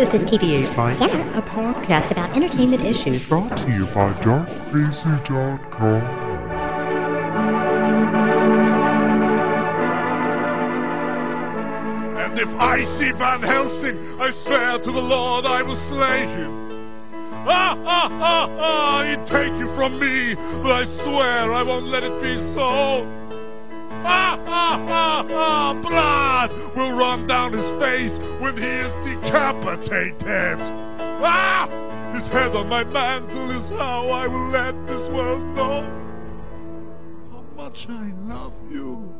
[0.00, 3.28] This is TV by Dinner, a podcast about entertainment issues.
[3.28, 6.00] Brought to you by DarkFazy.com.
[12.16, 16.70] And if I see Van Helsing, I swear to the Lord I will slay him.
[17.46, 22.04] Ah, ah, ah, ah, he'd take you from me, but I swear I won't let
[22.04, 23.19] it be so.
[25.82, 30.58] Blood will run down his face when he is decapitated.
[31.22, 31.68] Ah,
[32.14, 35.82] his head on my mantle is how I will let this world know
[37.30, 39.14] how much I love you.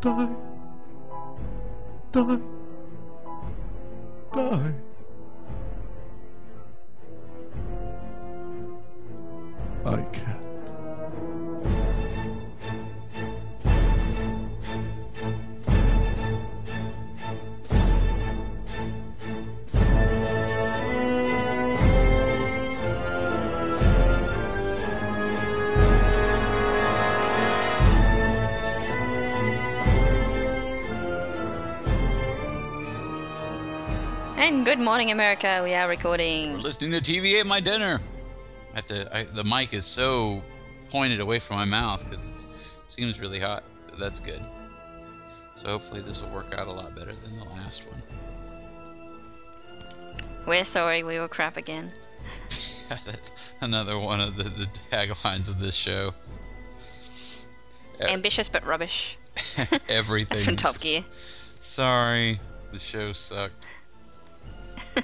[0.00, 0.28] Die.
[2.12, 2.49] Die.
[34.90, 35.60] Morning, America.
[35.62, 36.50] We are recording.
[36.50, 38.00] We're listening to TV Ate My Dinner.
[38.72, 39.16] I have to.
[39.16, 40.42] I, the mic is so
[40.88, 42.44] pointed away from my mouth because
[42.82, 43.62] it seems really hot.
[43.88, 44.40] But that's good.
[45.54, 48.02] So hopefully this will work out a lot better than the last one.
[50.44, 51.92] We're sorry, we were crap again.
[52.48, 56.12] that's another one of the, the taglines of this show.
[58.00, 59.16] Ambitious but rubbish.
[59.88, 60.38] Everything.
[60.44, 61.04] From Top Gear.
[61.08, 62.40] Sorry,
[62.72, 63.54] the show sucked.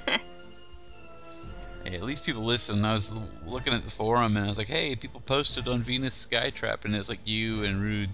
[0.07, 2.85] Hey, at least people listen.
[2.85, 6.25] I was looking at the forum and I was like, hey, people posted on Venus
[6.25, 8.09] Skytrap, and it's like you and Rude.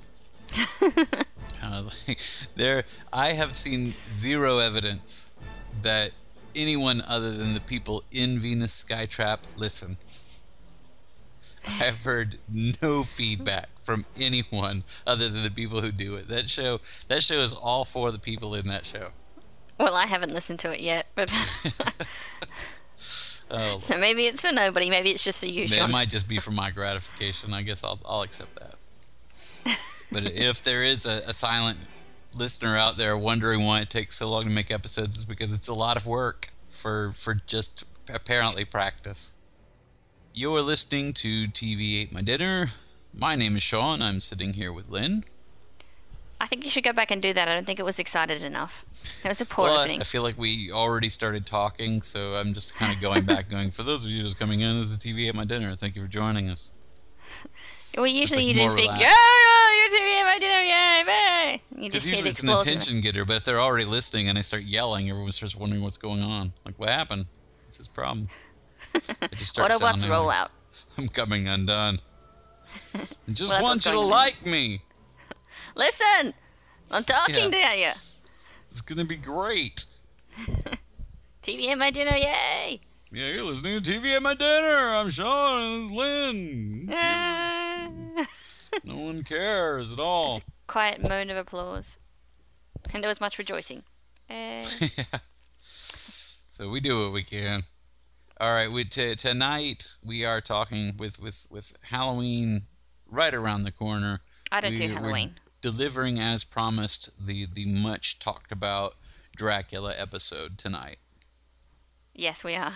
[0.81, 2.19] uh, like,
[2.55, 5.31] there, I have seen zero evidence
[5.81, 6.11] that
[6.55, 9.97] anyone other than the people in Venus Skytrap listen.
[11.65, 16.27] I have heard no feedback from anyone other than the people who do it.
[16.27, 19.09] That show, that show is all for the people in that show.
[19.83, 21.29] Well, I haven't listened to it yet, but
[23.51, 24.89] Oh, so maybe it's for nobody.
[24.89, 27.53] Maybe it's just for you, it might just be for my gratification.
[27.53, 28.75] I guess I'll I'll accept that.
[30.09, 31.77] But if there is a, a silent
[32.37, 35.67] listener out there wondering why it takes so long to make episodes, it's because it's
[35.67, 39.33] a lot of work for for just apparently practice.
[40.33, 42.69] You're listening to TV Ate My Dinner.
[43.13, 44.01] My name is Sean.
[44.01, 45.25] I'm sitting here with Lynn.
[46.41, 47.47] I think you should go back and do that.
[47.47, 48.85] I don't think it was excited enough.
[49.23, 50.01] It was a poor Well, opening.
[50.01, 53.71] I feel like we already started talking, so I'm just kind of going back, going,
[53.71, 55.75] for those of you just coming in, this is TV Ate My Dinner.
[55.75, 56.71] Thank you for joining us.
[57.95, 59.01] well, usually like you just speak, relaxed.
[59.01, 61.61] yeah, yeah, you're TV Ate My Dinner, yay, yay.
[61.85, 65.09] Because usually it's an attention getter, but if they're already listening and they start yelling,
[65.09, 66.51] everyone starts wondering what's going on.
[66.65, 67.25] Like, what happened?
[67.65, 68.27] What's his problem?
[68.95, 70.49] I just start Autobots sounding roll like.
[70.97, 71.99] I'm coming undone.
[72.95, 72.99] I
[73.31, 74.79] just Well, want you to like me.
[75.75, 76.33] Listen,
[76.91, 77.91] I'm talking to you.
[78.65, 79.85] It's gonna be great.
[81.43, 82.79] TV Ate My Dinner, yay.
[83.11, 84.95] Yeah, you're listening to TV Ate My Dinner.
[84.95, 86.89] I'm Sean and this is Lynn.
[86.91, 87.89] Ah.
[88.83, 90.41] No one cares at all.
[90.67, 91.97] Quiet moan of applause.
[92.91, 93.83] And there was much rejoicing.
[94.29, 94.65] Eh.
[96.53, 97.63] So we do what we can.
[98.39, 102.61] All right, we t- tonight we are talking with with with Halloween
[103.07, 104.21] right around the corner.
[104.51, 105.33] I don't we, do Halloween.
[105.63, 108.93] Delivering as promised the the much talked about
[109.35, 110.97] Dracula episode tonight.
[112.13, 112.73] Yes, we are.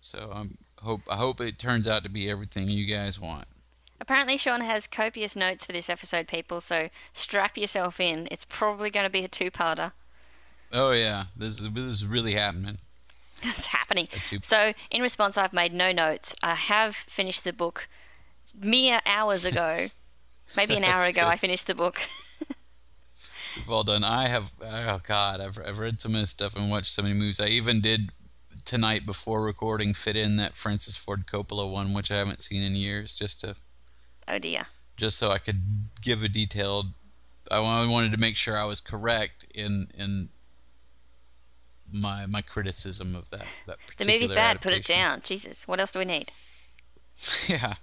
[0.00, 3.46] So um, hope I hope it turns out to be everything you guys want.
[4.00, 8.28] Apparently, Sean has copious notes for this episode, people, so strap yourself in.
[8.30, 9.92] It's probably going to be a two parter.
[10.72, 12.78] Oh yeah, this is this is really happening.
[13.42, 14.08] It's happening.
[14.24, 16.34] Two- So, in response, I've made no notes.
[16.42, 17.86] I have finished the book
[18.58, 19.88] mere hours ago.
[20.56, 21.24] Maybe an hour ago, good.
[21.24, 22.00] I finished the book.
[23.66, 24.04] Well done.
[24.04, 27.40] I have oh god, I've I've read so many stuff and watched so many movies.
[27.40, 28.10] I even did
[28.66, 32.76] tonight before recording fit in that Francis Ford Coppola one, which I haven't seen in
[32.76, 33.56] years, just to
[34.28, 34.66] Oh dear.
[34.98, 35.62] just so I could
[36.02, 36.86] give a detailed.
[37.50, 40.28] I wanted to make sure I was correct in in
[41.90, 44.60] my my criticism of that that The movie's bad.
[44.60, 45.22] Put it down.
[45.24, 45.66] Jesus.
[45.66, 46.30] What else do we need?
[47.48, 47.74] yeah,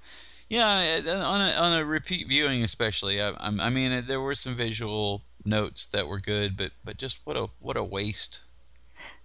[0.49, 0.99] yeah.
[1.25, 5.87] On a on a repeat viewing, especially, I, I'm- mean, there were some visual notes
[5.87, 8.41] that were good, but but just what a what a waste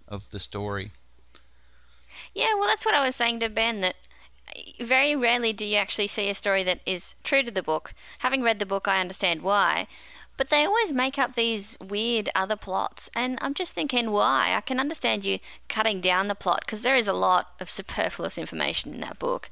[0.07, 0.91] of the story.
[2.33, 3.95] Yeah, well, that's what I was saying to Ben that
[4.79, 7.93] very rarely do you actually see a story that is true to the book.
[8.19, 9.87] Having read the book, I understand why.
[10.37, 14.53] But they always make up these weird other plots, and I'm just thinking why.
[14.55, 18.37] I can understand you cutting down the plot because there is a lot of superfluous
[18.37, 19.49] information in that book.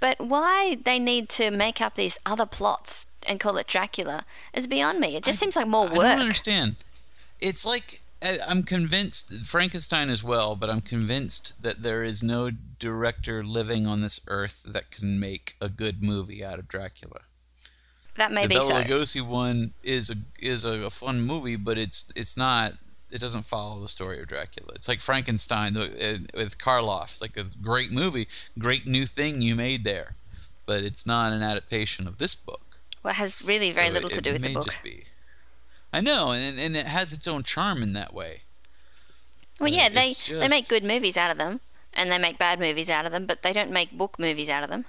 [0.00, 4.66] But why they need to make up these other plots and call it Dracula is
[4.66, 5.16] beyond me.
[5.16, 5.98] It just seems like more work.
[5.98, 6.76] I don't understand.
[7.40, 12.50] It's like I- I'm convinced Frankenstein as well, but I'm convinced that there is no
[12.78, 17.20] director living on this earth that can make a good movie out of Dracula.
[18.16, 18.82] that may the be Bela so.
[18.82, 22.72] Lugosi one is a is a, a fun movie, but it's it's not.
[23.10, 24.72] It doesn't follow the story of Dracula.
[24.74, 25.88] It's like Frankenstein uh,
[26.34, 27.10] with Karloff.
[27.12, 28.26] It's like a great movie,
[28.58, 30.14] great new thing you made there,
[30.66, 32.80] but it's not an adaptation of this book.
[33.02, 34.64] Well, it has really very So little it, to do it with the book.
[34.64, 35.04] Just be.
[35.92, 38.42] I know, and and it has its own charm in that way.
[39.58, 41.60] Well, yeah, they it's they make good movies out of them,
[41.94, 44.62] and they make bad movies out of them, but they don't make book movies out
[44.62, 44.84] of them.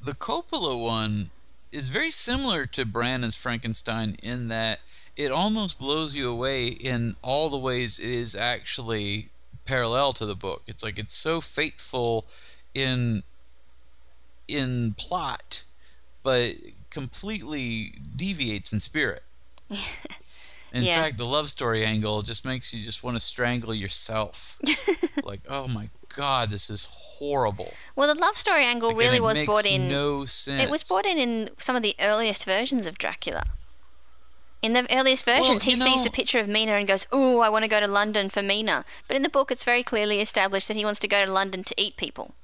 [0.00, 1.30] The Coppola one
[1.70, 4.82] is very similar to Branagh's Frankenstein in that
[5.16, 9.28] it almost blows you away in all the ways it is actually
[9.64, 10.62] parallel to the book.
[10.66, 12.26] It's like it's so faithful
[12.74, 13.22] in
[14.48, 15.64] in plot,
[16.22, 16.54] but
[16.90, 17.86] completely
[18.16, 19.22] deviates in spirit.
[20.74, 20.96] In Yeah.
[20.96, 24.58] fact, the love story angle just makes you just want to strangle yourself.
[25.22, 27.74] like, oh my god, this is horrible.
[27.94, 29.88] Well, the love story angle Like, really was brought in.
[29.88, 30.62] No sense.
[30.62, 33.44] It was brought in in some of the earliest versions of Dracula.
[34.62, 37.04] In the earliest versions, Well, he you sees know- the picture of Mina and goes,
[37.12, 39.82] "Ooh, I want to go to London for Mina." But in the book, it's very
[39.82, 42.36] clearly established that he wants to go to London to eat people.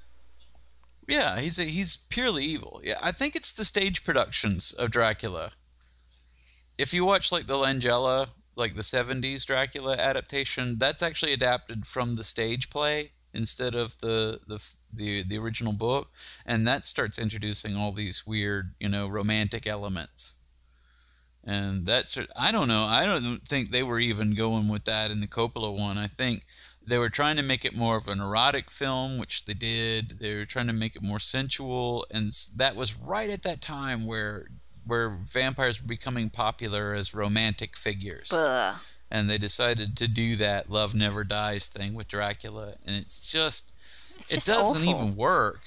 [1.06, 2.80] Yeah, he's a, he's purely evil.
[2.84, 5.52] Yeah, I think it's the stage productions of Dracula.
[6.76, 12.14] If you watch like the Langella, like the '70s Dracula adaptation, that's actually adapted from
[12.16, 14.58] the stage play instead of the the
[14.92, 16.10] the, the original book,
[16.46, 20.34] and that starts introducing all these weird, you know, romantic elements.
[21.48, 22.84] And that's I don't know.
[22.84, 25.96] I don't think they were even going with that in the Coppola one.
[25.96, 26.44] I think
[26.86, 30.10] they were trying to make it more of an erotic film, which they did.
[30.10, 34.04] They were trying to make it more sensual, and that was right at that time
[34.04, 34.48] where
[34.84, 38.30] where vampires were becoming popular as romantic figures.
[39.10, 43.72] And they decided to do that "Love Never Dies" thing with Dracula, and it's just
[44.28, 45.04] It's it just doesn't awful.
[45.04, 45.62] even work.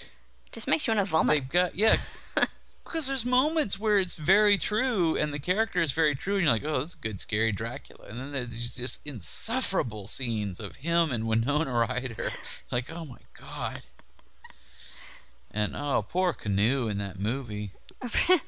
[0.51, 1.27] Just makes you want to vomit.
[1.27, 1.95] They've got yeah.
[2.91, 6.51] Because there's moments where it's very true, and the character is very true, and you're
[6.51, 11.13] like, "Oh, this is good, scary Dracula." And then there's just insufferable scenes of him
[11.13, 12.31] and Winona Ryder,
[12.71, 13.85] like, "Oh my god!"
[15.51, 17.71] And oh, poor Keanu in that movie.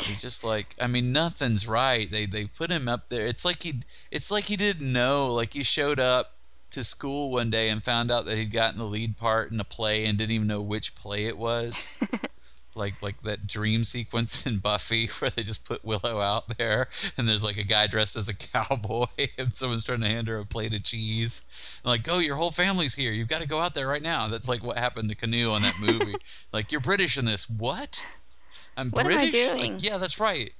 [0.00, 2.10] He just like, I mean, nothing's right.
[2.10, 3.26] They they put him up there.
[3.26, 3.74] It's like he,
[4.10, 5.34] it's like he didn't know.
[5.34, 6.32] Like he showed up
[6.70, 9.64] to school one day and found out that he'd gotten the lead part in a
[9.64, 11.88] play and didn't even know which play it was.
[12.74, 16.88] like like that dream sequence in Buffy where they just put Willow out there
[17.18, 19.04] and there's like a guy dressed as a cowboy
[19.38, 21.80] and someone's trying to hand her a plate of cheese.
[21.84, 23.12] And like, oh, your whole family's here.
[23.12, 24.28] You've got to go out there right now.
[24.28, 26.16] That's like what happened to Keanu on that movie.
[26.52, 27.48] like, you're British in this.
[27.48, 28.06] What?
[28.76, 29.48] I'm What am I British.
[29.48, 29.72] doing?
[29.74, 30.50] Like, yeah, that's right.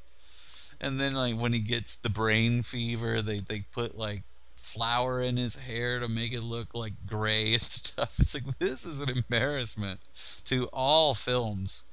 [0.81, 4.25] And then like when he gets the brain fever, they they put like
[4.57, 8.19] flour in his hair to make it look like gray and stuff.
[8.19, 10.00] It's like this is an embarrassment
[10.47, 11.85] to all films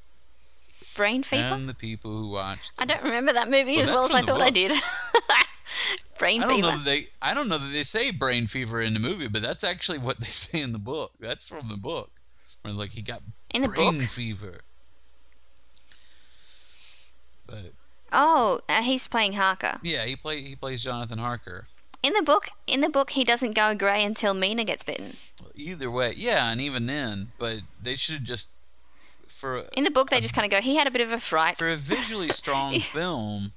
[0.95, 1.41] Brain fever.
[1.43, 4.21] and the people who watch I don't remember that movie Well, as well as I
[4.21, 4.71] thought I did.
[6.19, 6.67] Brain I don't fever.
[6.67, 9.41] know that they I don't know that they say brain fever in the movie, but
[9.41, 11.11] that's actually what they say in the book.
[11.19, 12.09] That's from the book.
[12.63, 13.21] Where like he got
[13.53, 14.09] In the brain book?
[14.09, 14.59] fever.
[17.45, 17.71] But
[18.11, 19.77] Oh, uh, he's playing Harker.
[19.83, 21.67] yeah, he play he plays Jonathan Harker.
[22.01, 25.11] In the book, in the book, he doesn't go grey until Mina gets bitten.
[25.55, 28.49] Either way, yeah, and even then, but they should just
[29.39, 31.19] for In the book, they just kind of go, he had a bit of a
[31.19, 31.57] fright.
[31.57, 33.51] for a visually strong film,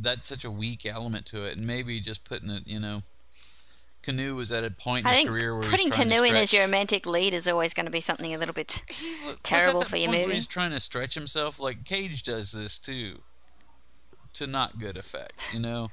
[0.00, 3.02] that's such a weak element to it, and maybe just putting it, you know,
[4.04, 6.36] Keanu was at a point in I his career where putting he's trying Keanu in
[6.36, 8.82] as your romantic lead is always going to be something a little bit.
[9.24, 10.34] Was terrible for your movie.
[10.34, 11.58] He's trying to stretch himself.
[11.58, 13.18] Like Cage does this too,
[14.34, 15.32] to not good effect.
[15.52, 15.90] You know,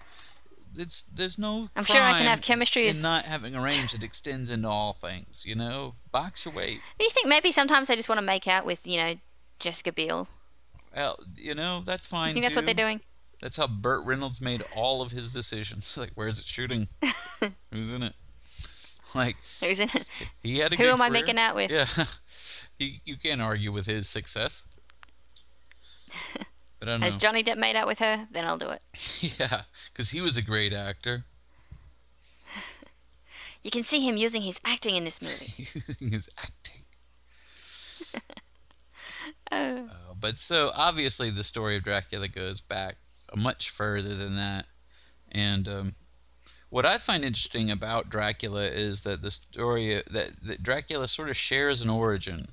[0.75, 1.69] it's there's no.
[1.75, 4.93] I'm sure I can have chemistry in not having a range that extends into all
[4.93, 5.45] things.
[5.45, 6.79] You know, box your weight.
[6.97, 9.15] Do you think maybe sometimes they just want to make out with, you know,
[9.59, 10.27] Jessica Biel?
[10.95, 12.49] Well, you know, that's fine You think too.
[12.49, 13.01] that's what they're doing?
[13.41, 15.97] That's how Burt Reynolds made all of his decisions.
[15.97, 16.87] Like, where's it shooting?
[17.71, 18.13] Who's in it?
[19.13, 20.07] Like, Who's in it?
[20.41, 21.71] he had a Who am I making out with?
[21.71, 21.85] Yeah,
[22.79, 24.65] he, you can't argue with his success.
[26.81, 27.19] But I don't Has know.
[27.19, 28.27] Johnny Depp made out with her?
[28.31, 28.81] Then I'll do it.
[29.39, 29.61] yeah,
[29.93, 31.23] because he was a great actor.
[33.63, 35.53] You can see him using his acting in this movie.
[35.59, 36.81] Using his acting.
[39.51, 39.87] Oh.
[40.19, 42.95] but so obviously the story of Dracula goes back
[43.35, 44.65] much further than that.
[45.33, 45.93] And um,
[46.71, 51.37] what I find interesting about Dracula is that the story that, that Dracula sort of
[51.37, 52.47] shares an origin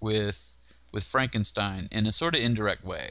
[0.00, 0.54] with
[0.90, 3.10] with Frankenstein in a sort of indirect way.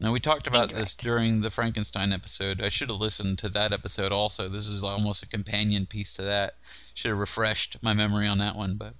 [0.00, 2.62] Now we talked about this during the Frankenstein episode.
[2.62, 4.48] I should have listened to that episode also.
[4.48, 6.54] This is almost a companion piece to that.
[6.94, 8.94] Should have refreshed my memory on that one, but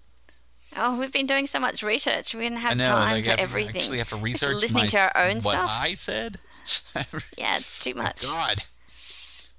[0.77, 2.35] Oh, we've been doing so much research.
[2.35, 3.77] We didn't have know time like, for I have to everything.
[3.77, 5.71] actually have to Just research listening my, to our own what stuff.
[5.71, 6.37] I said.
[7.39, 8.23] Yeah, it's too much.
[8.23, 8.63] God.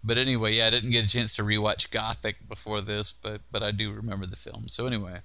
[0.03, 3.63] But anyway, yeah, I didn't get a chance to rewatch Gothic before this, but but
[3.63, 4.67] I do remember the film.
[4.67, 5.17] So anyway,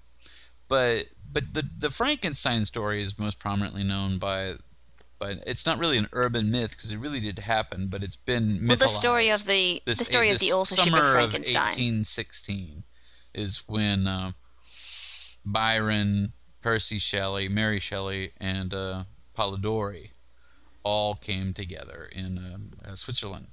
[0.68, 4.54] but but the the Frankenstein story is most prominently known by.
[5.18, 8.58] But it's not really an urban myth because it really did happen, but it's been
[8.58, 8.68] mythologized.
[8.68, 11.62] Well, the story of the this, the story of this the authorship summer of Frankenstein.
[11.62, 12.84] 1816
[13.34, 14.32] is when uh,
[15.44, 19.04] Byron, Percy Shelley, Mary Shelley, and uh,
[19.34, 20.10] Polidori
[20.82, 23.46] all came together in um, uh, Switzerland.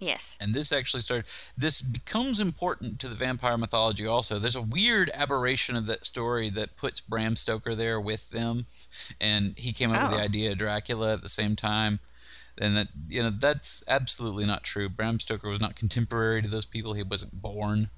[0.00, 0.36] Yes.
[0.40, 1.26] And this actually started.
[1.56, 4.06] This becomes important to the vampire mythology.
[4.06, 8.64] Also, there's a weird aberration of that story that puts Bram Stoker there with them,
[9.20, 10.24] and he came up with the Oh.
[10.24, 11.98] idea of Dracula at the same time.
[12.60, 14.88] And that you know that's absolutely not true.
[14.88, 16.92] Bram Stoker was not contemporary to those people.
[16.92, 17.88] He wasn't born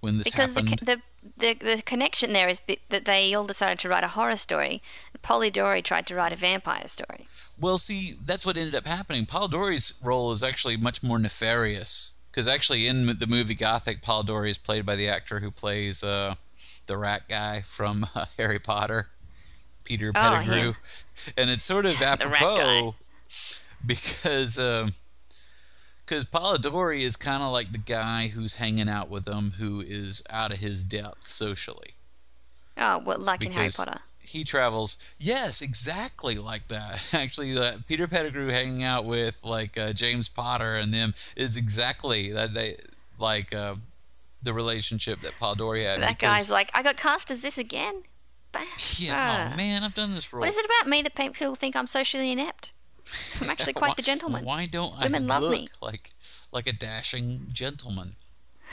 [0.00, 0.80] when this Because the, happened.
[0.86, 1.00] the
[1.36, 4.82] the the connection there is that they all decided to write a horror story.
[5.22, 7.26] Polidori tried to write a vampire story.
[7.60, 9.26] Well, see, that's what ended up happening.
[9.26, 14.58] Polidori's role is actually much more nefarious because actually in the movie Gothic, Polidori is
[14.58, 16.34] played by the actor who plays uh,
[16.86, 19.08] the rat guy from uh, Harry Potter,
[19.84, 20.74] Peter Oh, Pettigrew, him.
[21.36, 22.94] and it's sort of apropos
[23.84, 24.58] because
[26.10, 30.24] because Polidori is kind of like the guy who's hanging out with them who is
[30.28, 31.90] out of his depth socially
[32.76, 34.00] Oh, well, like in Harry Potter.
[34.20, 39.92] he travels yes exactly like that actually uh, peter pettigrew hanging out with like uh,
[39.92, 42.70] james potter and them is exactly that they
[43.18, 43.74] like uh,
[44.42, 48.02] the relationship that Polidori had That because- guy's like, I got cast as this again.
[48.98, 49.50] Yeah ah.
[49.52, 51.86] oh man i've done this role What is it about me that people think I'm
[51.86, 52.72] socially inept?
[53.40, 54.44] I'm actually quite Why- the gentleman.
[54.44, 55.68] why don't Women i love look me.
[55.82, 56.10] like
[56.52, 58.14] like a dashing gentleman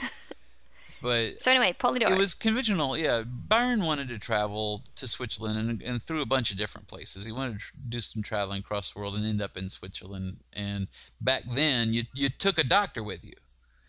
[1.02, 2.10] but So anyway, Polidori.
[2.10, 3.22] It was conventional, yeah.
[3.24, 7.24] Byron wanted to travel to Switzerland and, and through a bunch of different places.
[7.24, 10.38] He wanted to do some traveling across the world and end up in Switzerland.
[10.54, 10.88] And
[11.20, 13.34] back then, you you took a doctor with you.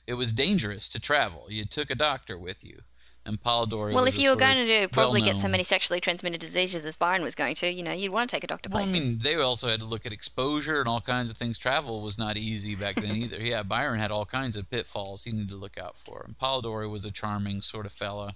[0.06, 1.46] It was dangerous to travel.
[1.50, 2.80] You took a doctor with you.
[3.26, 6.00] And Polidori well, was if you were going to do probably get so many sexually
[6.00, 8.70] transmitted diseases as Byron was going to, you know, you'd want to take a doctor
[8.72, 11.58] Well, I mean, they also had to look at exposure and all kinds of things.
[11.58, 13.40] Travel was not easy back then either.
[13.40, 16.24] Yeah, Byron had all kinds of pitfalls he needed to look out for.
[16.26, 18.36] And Polidori was a charming sort of fella,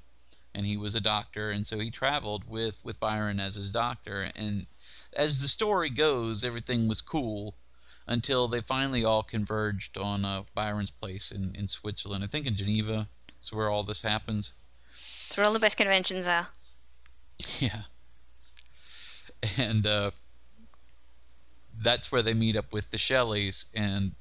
[0.53, 4.29] and he was a doctor, and so he traveled with with Byron as his doctor.
[4.35, 4.67] And
[5.15, 7.55] as the story goes, everything was cool
[8.05, 12.23] until they finally all converged on uh, Byron's place in in Switzerland.
[12.23, 13.07] I think in Geneva
[13.41, 14.53] is where all this happens.
[14.93, 16.47] That's where all the best conventions are.
[17.59, 17.81] Yeah.
[19.59, 20.11] And uh,
[21.81, 23.65] that's where they meet up with the Shelleys.
[23.75, 24.13] And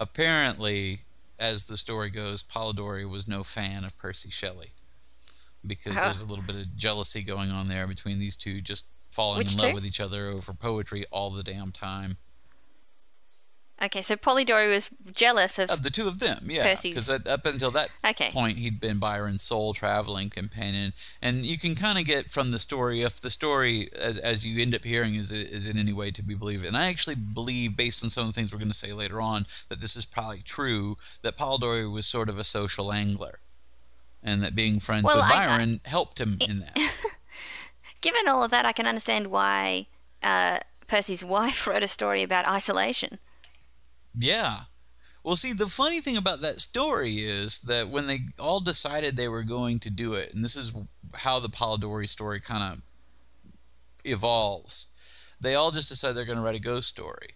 [0.00, 1.00] apparently,
[1.38, 4.68] as the story goes, Polidori was no fan of Percy Shelley
[5.66, 9.38] because there's a little bit of jealousy going on there between these two, just falling
[9.38, 9.74] Which in love two?
[9.74, 12.16] with each other over poetry all the damn time.
[13.82, 15.68] Okay, so Polidori was jealous of.
[15.68, 16.76] Of the two of them, yeah.
[16.80, 18.30] Because up until that Okay.
[18.30, 22.58] point, he'd been Byron's sole traveling companion, and you can kind of get from the
[22.60, 26.10] story if the story, as, as you end up hearing, is is in any way
[26.12, 26.64] to be believed.
[26.64, 29.20] And I actually believe, based on some of the things we're going to say later
[29.20, 30.96] on, that this is probably true.
[31.22, 33.40] That Polidori was sort of a social angler,
[34.22, 36.92] and that being friends Well, with I- I- Byron helped him in that.
[38.00, 39.88] Given all of that, I can understand why
[40.22, 43.18] uh, Percy's wife wrote a story about isolation.
[44.16, 44.58] Yeah.
[45.22, 49.28] Well, see, the funny thing about that story is that when they all decided they
[49.28, 50.74] were going to do it, and this is
[51.14, 52.82] how the Polidori story kind of
[54.04, 54.88] evolves,
[55.40, 57.28] they all just decided they're going to write a ghost story.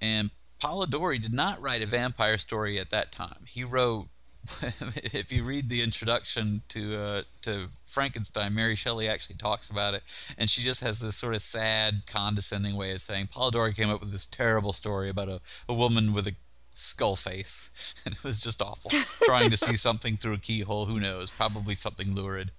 [0.00, 0.30] And
[0.62, 3.44] Polidori did not write a vampire story at that time.
[3.46, 4.08] He wrote,
[4.62, 10.02] if you read the introduction to uh, to Frankenstein, Mary Shelley actually talks about it,
[10.38, 14.00] and she just has this sort of sad, condescending way of saying Polidori came up
[14.00, 16.34] with this terrible story about a, a woman with a
[16.72, 18.90] skull face, and it was just awful.
[19.22, 21.30] Trying to see something through a keyhole, who knows?
[21.30, 22.50] Probably something lurid.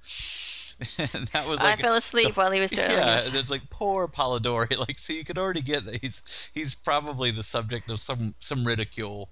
[0.99, 3.29] and that was like I fell asleep while he was doing yeah, this.
[3.29, 4.77] there's like poor Polidori.
[4.77, 8.63] Like, so you could already get that he's he's probably the subject of some some
[8.63, 9.29] ridicule,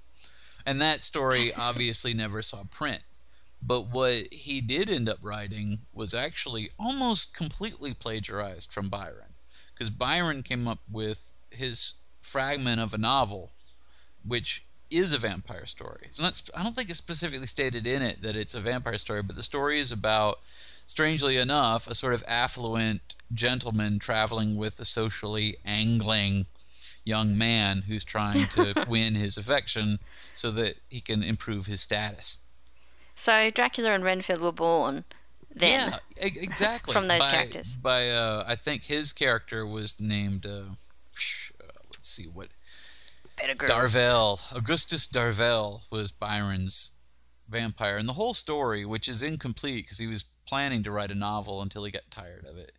[0.66, 3.00] and that story obviously never saw print.
[3.68, 9.34] But what he did end up writing was actually almost completely plagiarized from Byron.
[9.74, 13.54] because Byron came up with his fragment of a novel,
[14.24, 16.04] which is a vampire story.
[16.04, 16.40] It's not.
[16.54, 19.42] I don't think it's specifically stated in it that it's a vampire story, but the
[19.42, 20.40] story is about,
[20.86, 26.46] strangely enough, a sort of affluent gentleman traveling with a socially angling
[27.04, 30.00] young man who's trying to win his affection
[30.34, 32.38] so that he can improve his status.
[33.16, 35.06] So Dracula and Renfield were born
[35.56, 35.92] then.
[35.92, 36.94] Yeah, exactly.
[36.94, 37.76] From those by, characters.
[37.76, 40.46] By uh, I think his character was named.
[40.46, 42.50] Uh, uh, let's see what
[43.38, 43.68] Pettigrew.
[43.68, 44.40] Darvell.
[44.56, 46.92] Augustus Darvell was Byron's
[47.50, 51.16] vampire, and the whole story, which is incomplete because he was planning to write a
[51.16, 52.72] novel until he got tired of it,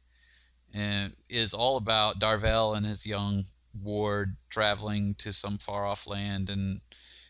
[0.74, 3.44] and is all about Darvell and his young
[3.82, 6.80] ward traveling to some far off land, and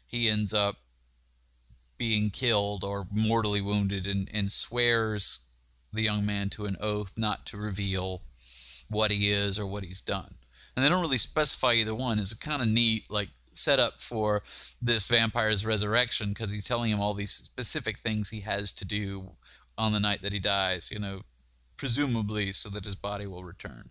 [0.07, 0.77] he ends up
[1.99, 5.41] being killed or mortally wounded, and, and swears
[5.93, 8.23] the young man to an oath not to reveal
[8.89, 10.35] what he is or what he's done
[10.77, 12.19] and they don't really specify either one.
[12.19, 14.43] It's a kind of neat like setup for
[14.83, 19.31] this vampire's resurrection because he's telling him all these specific things he has to do
[19.79, 20.91] on the night that he dies.
[20.93, 21.23] You know,
[21.79, 23.89] presumably so that his body will return.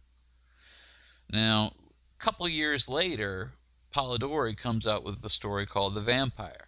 [1.31, 3.51] Now, a couple years later,
[3.91, 6.67] Polidori comes out with a story called The Vampyre,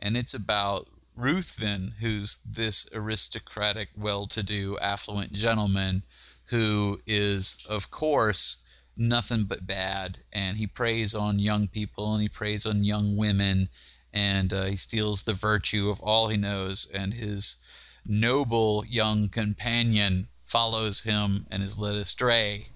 [0.00, 6.02] and it's about Ruthven, who's this aristocratic, well-to-do, affluent gentleman
[6.46, 8.56] who is, of course,
[8.96, 13.68] nothing but bad, and he preys on young people and he preys on young women,
[14.12, 17.56] and uh, he steals the virtue of all he knows, and his
[18.06, 22.66] noble young companion follows him and is led astray.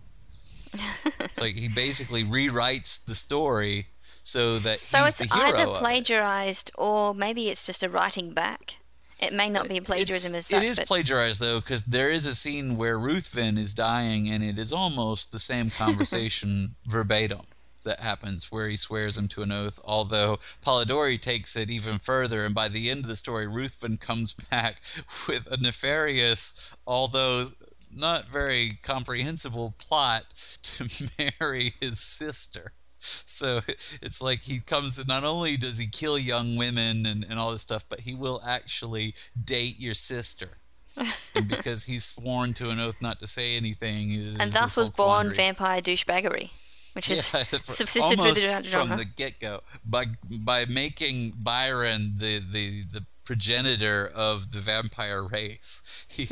[1.33, 3.87] so he basically rewrites the story
[4.25, 5.79] so that So he's it's the hero either of it.
[5.79, 8.75] plagiarized or maybe it's just a writing back.
[9.21, 12.27] It may not be plagiarism It's- as such, It is plagiarized though, because there is
[12.27, 17.43] a scene where Ruthven is dying, and it is almost the same conversation verbatim
[17.85, 19.79] that happens, where he swears him to an oath.
[19.85, 24.33] Although Polidori takes it even further, and by the end of the story, Ruthven comes
[24.51, 24.83] back
[25.29, 27.47] with a nefarious, although
[27.93, 30.25] not very comprehensible plot
[30.63, 30.89] to
[31.41, 32.73] marry his sister.
[33.27, 37.39] So it's like he comes to not only does he kill young women and, and
[37.39, 39.15] all this stuff, but he will actually
[39.45, 40.49] date your sister.
[41.35, 45.09] and because he's sworn to an oath not to say anything, and thus was born
[45.09, 45.37] quandary.
[45.37, 46.51] vampire douchebaggery,
[46.95, 52.39] which Yeah, has subsisted almost the from the get go by by making Byron the
[52.53, 56.07] the the progenitor of the vampire race.
[56.11, 56.29] He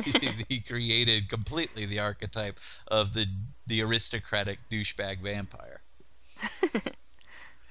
[0.47, 3.27] he created completely the archetype of the
[3.67, 5.82] the aristocratic douchebag vampire.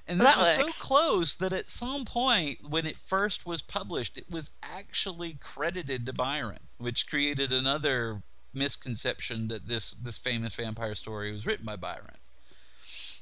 [0.08, 4.18] And this that was so close that at some point when it first was published,
[4.18, 10.94] it was actually credited to Byron, which created another misconception that this this famous vampire
[10.94, 12.18] story was written by Byron.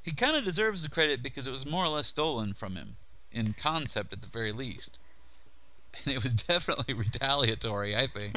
[0.04, 2.96] He kind of deserves the credit because it was more or less stolen from him
[3.30, 4.98] in concept at the very least.
[6.04, 8.36] And it was definitely retaliatory, I think.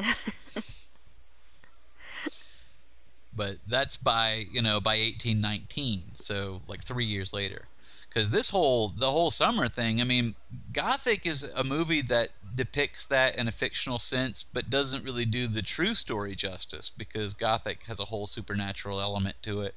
[3.36, 7.68] But that's by, you know, by 1819, so like 3 years later.
[8.10, 10.36] Cuz this whole the whole summer thing, I mean,
[10.72, 15.48] Gothic is a movie that depicts that in a fictional sense but doesn't really do
[15.48, 19.74] the true story justice because Gothic has a whole supernatural element to it.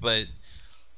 [0.00, 0.26] But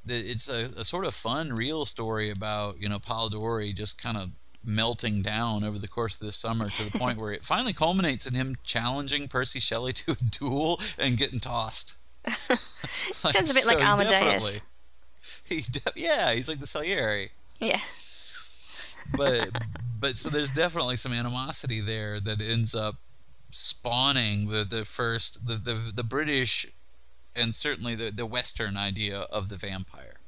[0.06, 4.30] it's a, a sort of fun, real story about you know Polidori just kind of
[4.64, 8.26] melting down over the course of this summer to the point where it finally culminates
[8.26, 11.96] in him challenging Percy Shelley to a duel and getting tossed.
[12.28, 14.10] Sounds a bit like Amadeus.
[14.10, 14.60] definitely-
[15.48, 17.80] He de- yeah, he's like the Salieri, Yeah.
[19.16, 19.48] but
[20.00, 22.94] but so there's definitely some animosity there that ends up
[23.50, 26.66] spawning the the first the the, the British
[27.36, 30.19] and certainly the the Western idea of the vampire.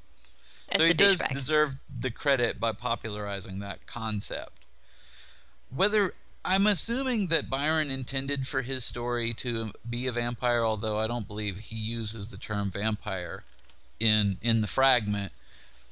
[0.76, 1.32] So he does douchebag.
[1.32, 4.52] deserve the credit by popularizing that concept.
[5.74, 6.12] Whether
[6.44, 11.28] I'm assuming that Byron intended for his story to be a vampire, although I don't
[11.28, 13.44] believe he uses the term vampire
[14.00, 15.32] in in the fragment.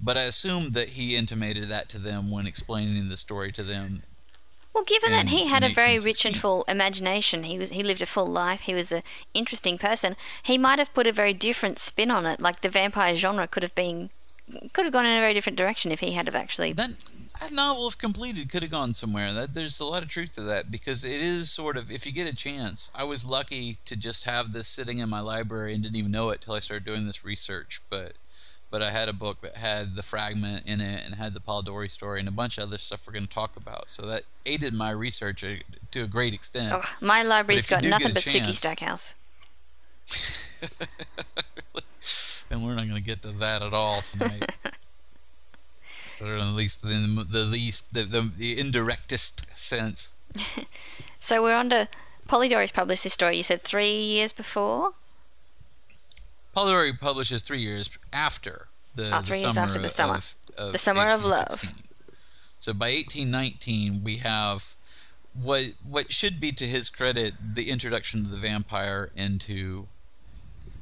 [0.00, 4.02] But I assume that he intimated that to them when explaining the story to them.
[4.72, 8.02] Well, given that he had a very rich and full imagination, he was he lived
[8.02, 8.62] a full life.
[8.62, 9.02] He was an
[9.34, 10.16] interesting person.
[10.42, 12.40] He might have put a very different spin on it.
[12.40, 14.10] Like the vampire genre could have been
[14.72, 16.72] could have gone in a very different direction if he had have actually.
[16.72, 16.90] That
[17.40, 19.32] that novel, if completed, could have gone somewhere.
[19.32, 22.12] That there's a lot of truth to that because it is sort of if you
[22.12, 22.90] get a chance.
[22.98, 26.30] I was lucky to just have this sitting in my library and didn't even know
[26.30, 27.80] it till I started doing this research.
[27.88, 28.14] But
[28.70, 31.90] but I had a book that had the fragment in it and had the Polidori
[31.90, 33.90] story and a bunch of other stuff we're going to talk about.
[33.90, 35.54] So that aided my research uh,
[35.90, 36.72] to a great extent.
[36.74, 39.14] Oh, my library's got nothing but chance- Stackhouse.
[42.50, 44.50] and we're not going to get to that at all tonight.
[46.22, 50.12] or at least in the least the, the, the indirectest sense.
[51.22, 51.86] So we're on to
[52.28, 53.36] Polidori's published this story.
[53.36, 54.92] You said three years before.
[56.56, 60.14] Polidori publishes three years after the, Oh, the summer after the summer.
[60.14, 61.60] of, of The summer of love.
[62.58, 64.74] So by 1819, we have
[65.42, 69.86] what what should be to his credit the introduction of the vampire into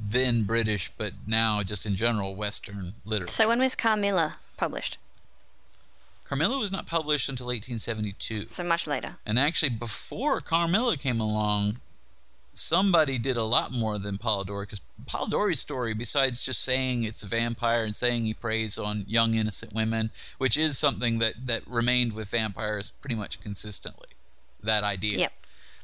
[0.00, 3.32] then British, but now just in general Western literature.
[3.32, 4.98] So when was Carmilla published?
[6.24, 8.42] Carmilla was not published until 1872.
[8.50, 9.16] So much later.
[9.24, 11.78] And actually, before Carmilla came along,
[12.52, 14.64] somebody did a lot more than Polidori.
[14.64, 19.34] Because Polidori's story, besides just saying it's a vampire and saying he preys on young
[19.34, 24.08] innocent women, which is something that, that remained with vampires pretty much consistently,
[24.62, 25.18] that idea.
[25.18, 25.32] Yep.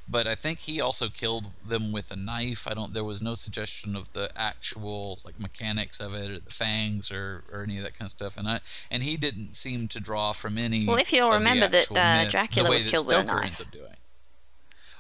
[0.07, 2.69] But I think he also killed them with a knife.
[2.69, 2.93] I don't.
[2.93, 7.43] There was no suggestion of the actual like mechanics of it, or the fangs, or,
[7.51, 8.37] or any of that kind of stuff.
[8.37, 10.85] And I and he didn't seem to draw from any.
[10.87, 13.45] Well, if you'll remember that, uh, myth, Dracula was killed with a knife.
[13.47, 13.97] ends up doing.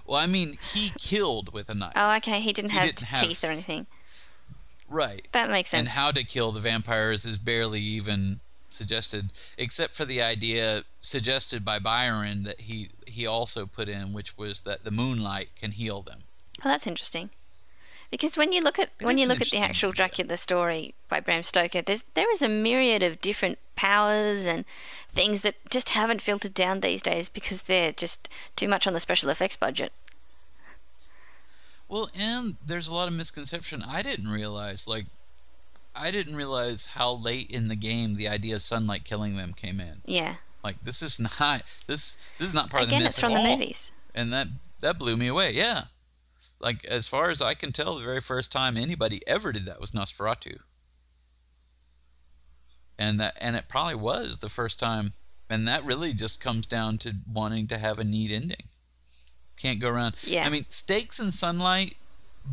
[0.06, 1.92] Well, I mean, he killed with a knife.
[1.96, 2.40] Oh, okay.
[2.40, 3.86] He didn't He have didn't have- teeth or anything.
[4.88, 5.26] right.
[5.32, 5.80] That makes sense.
[5.80, 8.40] And how to kill the vampires is barely even
[8.74, 14.36] suggested, except for the idea suggested by Byron that he he also put in, which
[14.36, 16.24] was that the moonlight can heal them.
[16.62, 17.30] Well, that's interesting.
[18.10, 19.96] Because when you look at It when you look at the actual idea.
[19.96, 24.64] Dracula story by Bram Stoker, there's there is a myriad of different powers and
[25.10, 29.00] things that just haven't filtered down these days because they're just too much on the
[29.00, 29.92] special effects budget.
[31.88, 33.82] Well, and there's a lot of misconception.
[33.86, 35.04] I didn't realize, like,
[35.96, 39.80] I didn't realize how late in the game the idea of sunlight killing them came
[39.80, 40.00] in.
[40.04, 40.34] Yeah.
[40.62, 43.34] Like, this is not this this is not part Again, of the myth it's from
[43.34, 43.90] the movies.
[44.14, 44.48] and that
[44.80, 45.52] that blew me away.
[45.52, 45.82] Yeah,
[46.60, 49.80] like as far as I can tell, the very first time anybody ever did that
[49.80, 50.56] was Nosferatu,
[52.98, 55.12] and that and it probably was the first time,
[55.50, 58.68] and that really just comes down to wanting to have a neat ending.
[59.58, 60.16] Can't go around.
[60.22, 60.46] Yeah.
[60.46, 61.94] I mean, stakes and sunlight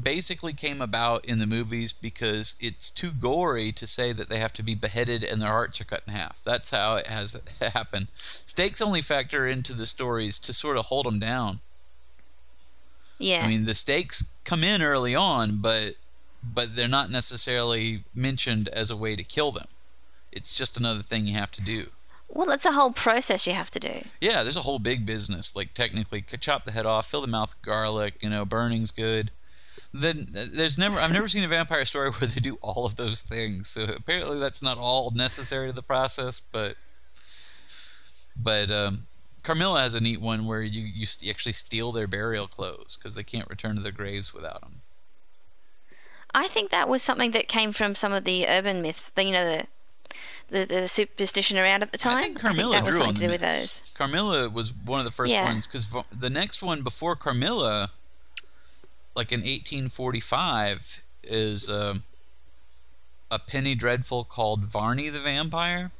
[0.04, 4.54] basically came about in the movies because it's too gory to say that they have
[4.54, 6.42] to be beheaded and their hearts are cut in half.
[6.44, 7.42] That's how it has
[7.74, 8.08] happened.
[8.18, 11.60] Stakes only factor into the stories to sort of hold them down.
[13.20, 13.44] Yeah.
[13.44, 15.92] I mean, the stakes come in early on, but
[16.44, 19.68] but they're not necessarily mentioned as a way to kill them.
[20.32, 21.86] It's just another thing you have to do.
[22.30, 24.02] well, it's a whole process you have to do.
[24.22, 25.56] Yeah, there's a whole big business.
[25.56, 28.16] Like technically, chop the head off, fill the mouth with garlic.
[28.22, 29.30] You know, burning's good.
[29.94, 33.22] Then there's never I've never seen a vampire story where they do all of those
[33.22, 33.68] things.
[33.70, 36.76] So apparently that's not all necessary to the process, but
[38.38, 39.00] but um,
[39.44, 43.24] Carmilla has a neat one where you you actually steal their burial clothes because they
[43.24, 44.82] can't return to their graves without them.
[46.34, 49.10] I think that was something that came from some of the urban myths.
[49.10, 49.68] The, you know, the,
[50.60, 52.18] the the superstition around at the time.
[52.18, 53.80] I think Carmilla that was drew on the to do with myths.
[53.80, 53.94] those.
[53.98, 55.44] Carmilla was one of the first Yeah.
[55.44, 57.92] ones because the next one before Carmilla,
[59.16, 62.04] like in 1845, is um
[63.30, 65.92] a penny dreadful called Varney the Vampire.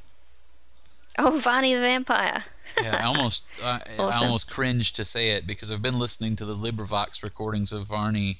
[1.18, 2.44] Oh, Varney the vampire.
[2.82, 6.44] Yeah, I almost I, I almost cringe to say it because I've been listening to
[6.44, 8.36] the LibriVox recordings of Varney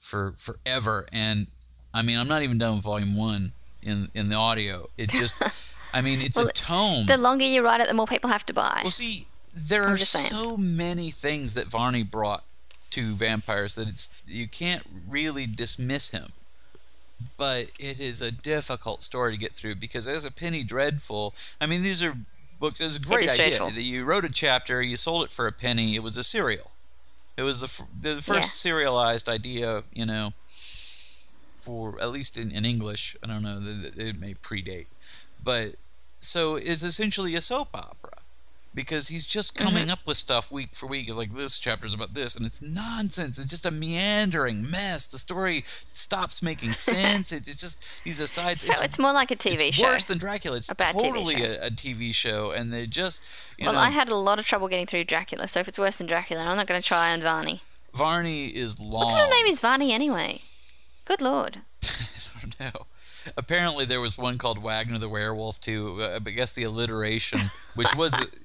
[0.00, 1.46] for forever, and
[1.92, 4.88] I mean I'm not even done with Volume One in in the audio.
[4.96, 5.36] It just,
[5.94, 7.06] I mean, it's Well, a tome.
[7.06, 8.80] The longer you write it, the more people have to buy.
[8.82, 12.44] Well, see, there I'm are so many things that Varney brought
[12.94, 16.32] to vampires that it's you can't really dismiss him.
[17.36, 21.66] But it is a difficult story to get through because as a penny dreadful, I
[21.66, 22.16] mean these are
[22.60, 22.80] books.
[22.80, 25.52] It was a great idea that you wrote a chapter, you sold it for a
[25.52, 25.96] penny.
[25.96, 26.70] It was a serial.
[27.36, 30.32] It was the f- the first serialized idea, you know,
[31.54, 33.16] for at least in, in English.
[33.24, 33.58] I don't know.
[33.60, 34.86] It may predate,
[35.42, 35.74] but
[36.20, 38.23] so it's essentially a soap opera
[38.74, 39.68] because he's just Mm-hmm.
[39.68, 41.08] coming up with stuff week for week.
[41.08, 43.38] It's like this chapter's about this, and it's nonsense.
[43.38, 45.06] It's just a meandering mess.
[45.06, 47.32] The story stops making sense.
[47.32, 48.64] It, it's just these asides.
[48.66, 49.84] so it's, more like a TV it's show.
[49.84, 50.56] worse than Dracula.
[50.56, 53.90] It's bad TV totally a, a TV show, and they just you well, know I
[53.90, 56.56] had a lot of trouble getting through Dracula, so if it's worse than Dracula, I'm
[56.56, 57.60] not going to try on Varney.
[57.94, 59.04] Varney is long.
[59.04, 60.40] What sort of name is Varney anyway?
[61.04, 61.58] Good lord.
[61.84, 62.86] I don't know.
[63.38, 65.98] Apparently, there was one called Wagner the Werewolf too.
[66.00, 68.12] Uh, I guess the alliteration, which was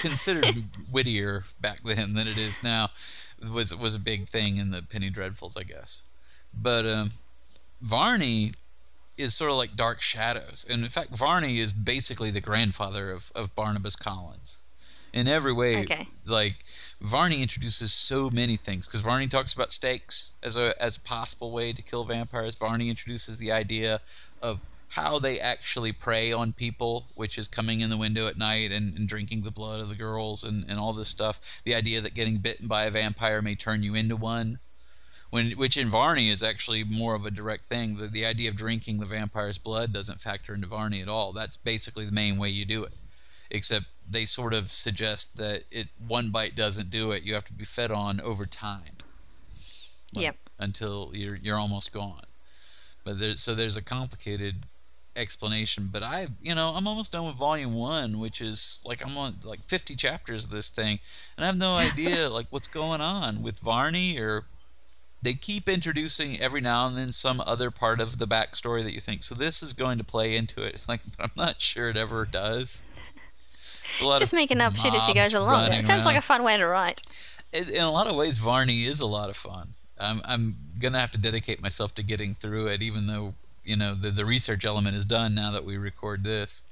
[0.00, 2.88] considered wittier back then than it is now,
[3.52, 6.02] was was a big thing in the Penny Dreadfuls, I guess.
[6.54, 7.10] But um,
[7.80, 8.52] Varney
[9.16, 13.30] is sort of like Dark Shadows, and in fact, Varney is basically the grandfather of,
[13.34, 14.60] of Barnabas Collins.
[15.12, 15.82] in every way.
[15.82, 16.06] Okay.
[16.26, 16.56] Like
[17.00, 21.50] Varney introduces so many things because Varney talks about stakes as a as a possible
[21.50, 22.56] way to kill vampires.
[22.58, 24.00] Varney introduces the idea
[24.42, 28.72] of how they actually prey on people, which is coming in the window at night
[28.72, 31.62] and, and drinking the blood of the girls and, and all this stuff.
[31.64, 34.58] The idea that getting bitten by a vampire may turn you into one.
[35.30, 37.96] When, which in Varney is actually more of a direct thing.
[37.96, 41.32] The, the idea of drinking the vampire's blood doesn't factor into Varney at all.
[41.34, 42.92] That's basically the main way you do it.
[43.50, 47.24] Except they sort of suggest that it one bite doesn't do it.
[47.24, 48.96] You have to be fed on over time.
[50.14, 50.36] Like, Yep.
[50.60, 52.24] Until you're you're almost gone.
[53.04, 54.64] But there, so there's a complicated
[55.18, 55.88] explanation.
[55.92, 59.34] But I, you know, I'm almost done with volume one, which is like I'm on
[59.44, 60.98] like 50 chapters of this thing,
[61.36, 64.44] and I have no idea like what's going on with Varney or
[65.22, 69.00] they keep introducing every now and then some other part of the backstory that you
[69.00, 71.96] think so this is going to play into it like but i'm not sure it
[71.96, 72.84] ever does
[73.90, 75.72] it's a lot Just of making up shit as he goes along.
[75.72, 77.00] It sounds like a fun way to write.
[77.52, 79.68] It- in a lot of ways varney is a lot of fun
[80.00, 83.34] i'm, I'm gonna have to dedicate myself to getting through it even though
[83.68, 86.62] you know the, the research element is done now that we record this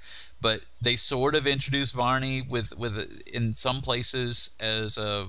[0.40, 5.28] but they sort of introduce varney with with in some places as a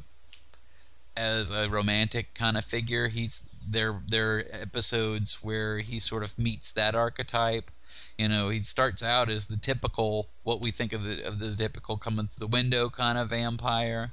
[1.17, 3.07] as a romantic kind of figure.
[3.07, 3.99] He's there.
[4.07, 7.71] There are episodes where he sort of meets that archetype.
[8.17, 11.55] You know, he starts out as the typical what we think of the of the
[11.55, 14.11] typical coming through the window kind of vampire.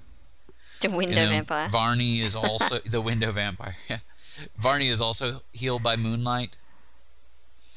[0.80, 1.68] The You window know, vampire.
[1.68, 3.76] Varney is also the window vampire.
[3.88, 3.98] Yeah.
[4.58, 6.56] Varney is also healed by moonlight.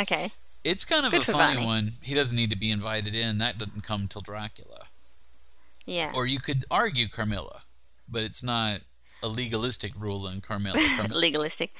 [0.01, 0.31] Okay.
[0.63, 1.65] It's kind of Good a funny Varney.
[1.65, 1.91] one.
[2.03, 3.37] He doesn't need to be invited in.
[3.37, 4.85] That doesn't come till Dracula.
[5.85, 6.11] Yeah.
[6.13, 7.61] Or you could argue Carmilla,
[8.09, 8.81] but it's not
[9.23, 10.77] a legalistic rule in Carmilla.
[10.97, 11.73] Carmilla legalistic.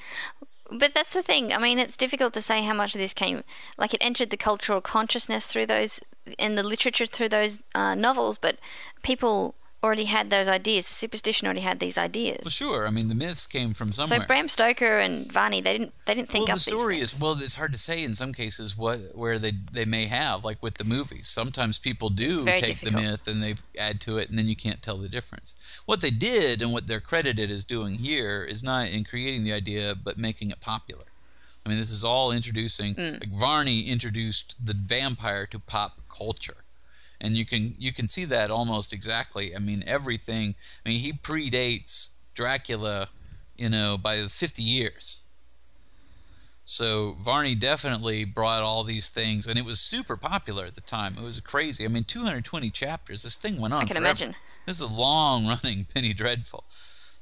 [0.70, 1.52] But that's the thing.
[1.52, 3.42] I mean, it's difficult to say how much of this came,
[3.78, 6.00] like it entered the cultural consciousness through those,
[6.38, 8.38] and the literature through those uh, novels.
[8.38, 8.58] But
[9.02, 10.86] people already had those ideas.
[10.86, 12.40] The superstition already had these ideas.
[12.42, 12.86] Well, sure.
[12.86, 14.20] I mean, the myths came from somewhere.
[14.20, 17.18] So Bram Stoker and Varney, they didn't, they didn't think well, up the story is
[17.18, 17.32] well.
[17.32, 20.74] It's hard to say in some cases what where they they may have like with
[20.74, 21.28] the movies.
[21.28, 24.82] Sometimes people do take the myth and they add to it, and then you can't
[24.82, 25.54] tell the difference.
[25.86, 29.52] What they did and what they're credited as doing here is not in creating the
[29.52, 31.04] idea, but making it popular.
[31.64, 32.94] I mean, this is all introducing.
[32.94, 33.20] Mm.
[33.20, 36.56] Like Varney introduced the vampire to pop culture,
[37.20, 39.54] and you can you can see that almost exactly.
[39.54, 40.54] I mean, everything.
[40.84, 43.08] I mean, he predates Dracula,
[43.56, 45.22] you know, by 50 years.
[46.64, 51.16] So Varney definitely brought all these things, and it was super popular at the time.
[51.16, 51.84] It was crazy.
[51.84, 53.22] I mean, 220 chapters.
[53.22, 54.06] This thing went on I can forever.
[54.06, 54.34] imagine.
[54.66, 56.64] This is a long-running Penny Dreadful.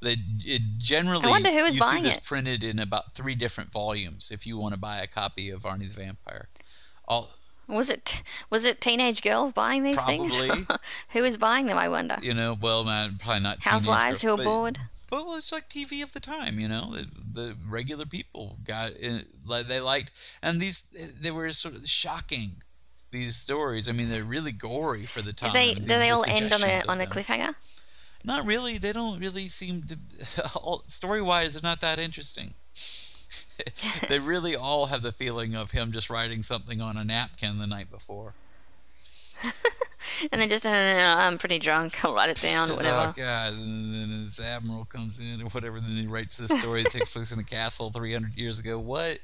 [0.03, 2.25] That it generally I wonder who was you see this it.
[2.25, 4.31] printed in about three different volumes.
[4.31, 6.49] If you want to buy a copy of Varney the Vampire,
[7.09, 7.31] all
[7.69, 10.29] Was it was it teenage girls buying these Probably.
[10.49, 10.67] things?
[11.11, 11.77] Who was buying them?
[11.79, 12.17] I wonder.
[12.23, 14.79] you know, well, man, probably not Housewives who are bored.
[15.11, 16.91] But well, it's like TV of the time, you know.
[16.93, 18.91] The, the regular people got
[19.47, 20.83] like they liked, and these
[21.21, 22.57] they were sort of shocking.
[23.13, 25.53] These stories, I mean, they're really gory for the Do time.
[25.53, 27.55] they do they the all end on a on a cliffhanger?
[28.25, 28.79] Not really.
[28.79, 29.97] They don't really seem to.
[30.87, 32.53] Story wise, they're not that interesting.
[34.09, 37.67] they really all have the feeling of him just writing something on a napkin the
[37.67, 38.35] night before.
[40.33, 42.03] And then just, no, I'm pretty drunk.
[42.05, 43.09] I'll write it down, It's, oh, whatever.
[43.09, 43.53] Oh God!
[43.53, 45.81] And then this admiral comes in or whatever.
[45.81, 48.79] Then he writes this story that takes place in a castle 300 years ago.
[48.79, 49.19] What?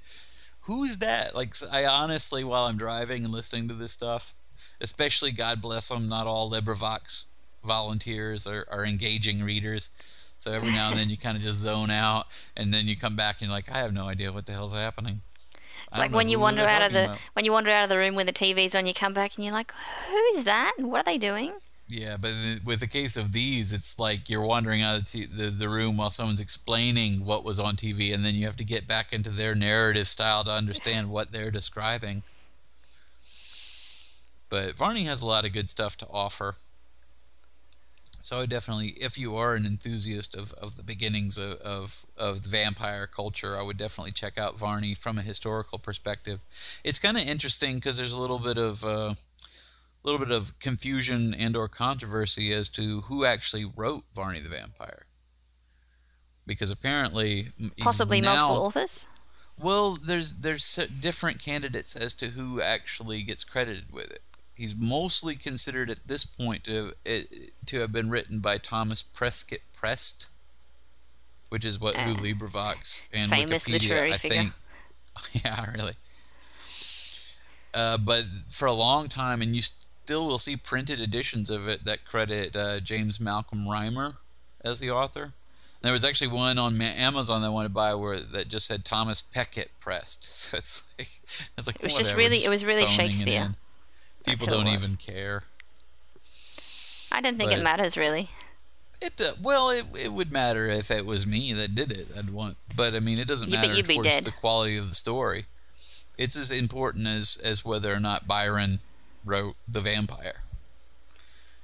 [0.63, 1.35] Who's that?
[1.35, 4.35] Like, I honestly, while I'm driving and listening to this stuff,
[4.81, 7.27] especially God bless them, not all LibriVox
[7.65, 9.91] volunteers are, are engaging readers.
[10.43, 12.27] So every now and then you kind of just zone out,
[12.57, 14.75] and then you come back and you're like, I have no idea what the hell's
[14.77, 15.21] happening.
[15.87, 17.19] It's like when you wander out of the about.
[17.35, 19.45] when you wander out of the room when the TV's on, you come back and
[19.45, 19.73] you're like,
[20.11, 20.73] who's that?
[20.79, 21.53] And what are they doing?
[21.87, 22.33] Yeah, but
[22.65, 25.97] with the case of these, it's like you're wandering out of t- the, the room
[25.97, 29.31] while someone's explaining what was on TV, and then you have to get back into
[29.31, 32.21] their narrative style to understand what they're describing.
[34.49, 36.57] But Varney has a lot of good stuff to offer.
[38.23, 42.43] So I definitely, if you are an enthusiast of, of the beginnings of, of, of
[42.43, 46.39] the vampire culture, I would definitely check out Varney from a historical perspective.
[46.85, 49.15] It's kind of interesting because there's a little bit of uh,
[50.05, 55.05] little bit of confusion and or controversy as to who actually wrote Varney the Vampire.
[56.47, 59.07] Because apparently Possibly now, multiple authors.
[59.59, 64.23] Well, there's there's different candidates as to who actually gets credited with it.
[64.57, 69.61] He's mostly considered at this point to it, to have been written by Thomas Prescott
[69.73, 70.29] Prest,
[71.49, 74.37] which is what who Uh, LibriVox and Wikipedia I figure.
[74.39, 74.53] think.
[75.45, 75.93] Yeah, really.
[77.75, 81.85] Uh, but for a long time, and you still will see printed editions of it
[81.85, 84.15] that credit uh, James Malcolm Rymer
[84.65, 85.23] as the author.
[85.25, 85.33] And
[85.89, 88.85] there was actually one on Ma- Amazon I wanted to buy where that just said
[88.85, 90.23] Thomas Peckett Prest.
[90.53, 91.09] So it's like
[91.59, 93.53] it's like It was just really- it was really Shakespeare.
[94.27, 94.33] In.
[94.33, 95.43] People don't even care.
[97.11, 98.31] I don't think But- it matters really.
[99.05, 102.07] It uh, well, it, it would matter if it was me that did it.
[102.17, 104.25] I'd want, but I mean, it doesn't Yeah, matter you'd be towards dead.
[104.25, 105.45] the quality of the story.
[106.19, 108.79] It's as important as as whether or not Byron
[109.25, 110.39] wrote the Vampyre.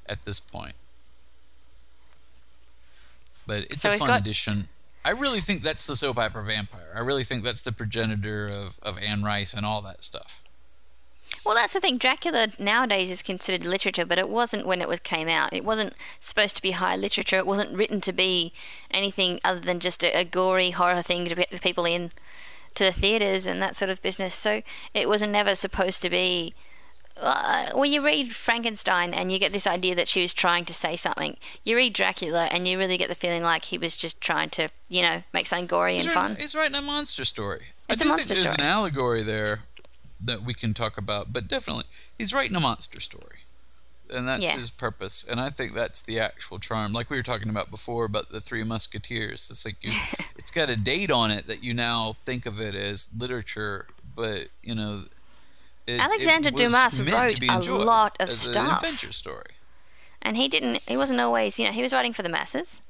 [0.08, 0.74] At this point,
[3.46, 4.68] but it's So a fun got- edition.
[5.04, 6.92] I really think that's the soap opera vampire.
[6.94, 10.42] I really think that's the progenitor of, of Anne Rice and all that stuff.
[11.48, 11.96] Well, that's the thing.
[11.96, 15.54] Dracula nowadays is considered literature, but it wasn't when it was came out.
[15.54, 17.38] It wasn't supposed to be high literature.
[17.38, 18.52] It wasn't written to be
[18.90, 22.11] anything other than just a, a gory horror thing to get the people in
[22.74, 24.34] to the theaters and that sort of business.
[24.34, 24.61] So
[24.92, 26.52] it was never supposed to be.
[27.20, 30.74] Uh, well, you read Frankenstein and you get this idea that she was trying to
[30.74, 31.37] say something.
[31.64, 34.68] You read Dracula and you really get the feeling like he was just trying to,
[34.90, 36.37] you know, make something gory and He's fun.
[36.37, 37.62] he's writing a monster story.
[37.88, 38.66] I It's a do monster think there's story.
[38.68, 39.61] an allegory there
[40.24, 41.85] that we can talk about, but definitely
[42.18, 43.38] he's writing a monster story,
[44.14, 44.57] and that's Yeah.
[44.59, 45.24] his purpose.
[45.24, 48.40] And I think that's the actual charm, like we were talking about before about the
[48.40, 49.48] Three Musketeers.
[49.50, 49.92] It's like you,
[50.38, 54.48] it's got a date on it that you now think of it as literature, but
[54.62, 55.02] you know.
[55.87, 58.83] It, Alexander it was Dumas meant wrote to be a lot of as an stuff.
[58.83, 59.52] adventure story.
[60.20, 60.83] And he didn't.
[60.88, 61.59] He wasn't always.
[61.59, 62.83] You know, he was writing for the masses.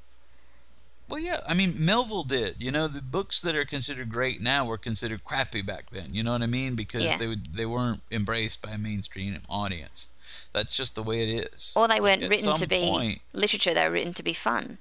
[1.09, 2.55] Well, yeah, I mean Melville did.
[2.59, 6.13] You know, the books that are considered great now were considered crappy back then.
[6.13, 6.75] You know what I mean?
[6.75, 7.17] Because Yeah.
[7.17, 10.07] they would, they weren't embraced by a mainstream audience.
[10.53, 11.73] That's just the way it is.
[11.75, 13.73] Or they weren't At written to be point, literature.
[13.73, 14.77] They were written to be fun.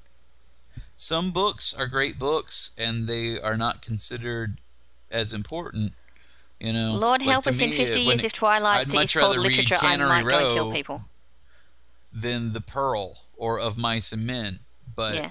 [0.97, 4.59] some books are great books, and they are not considered
[5.11, 5.93] as important.
[6.61, 9.15] You know, Lord Like, help us in 50 when years if Twilight I'd is much
[9.15, 11.05] called rather read literature, I Cannery might go kill Row people.
[12.13, 14.59] than the Pearl or of Mice and Men,
[14.97, 15.31] but yeah.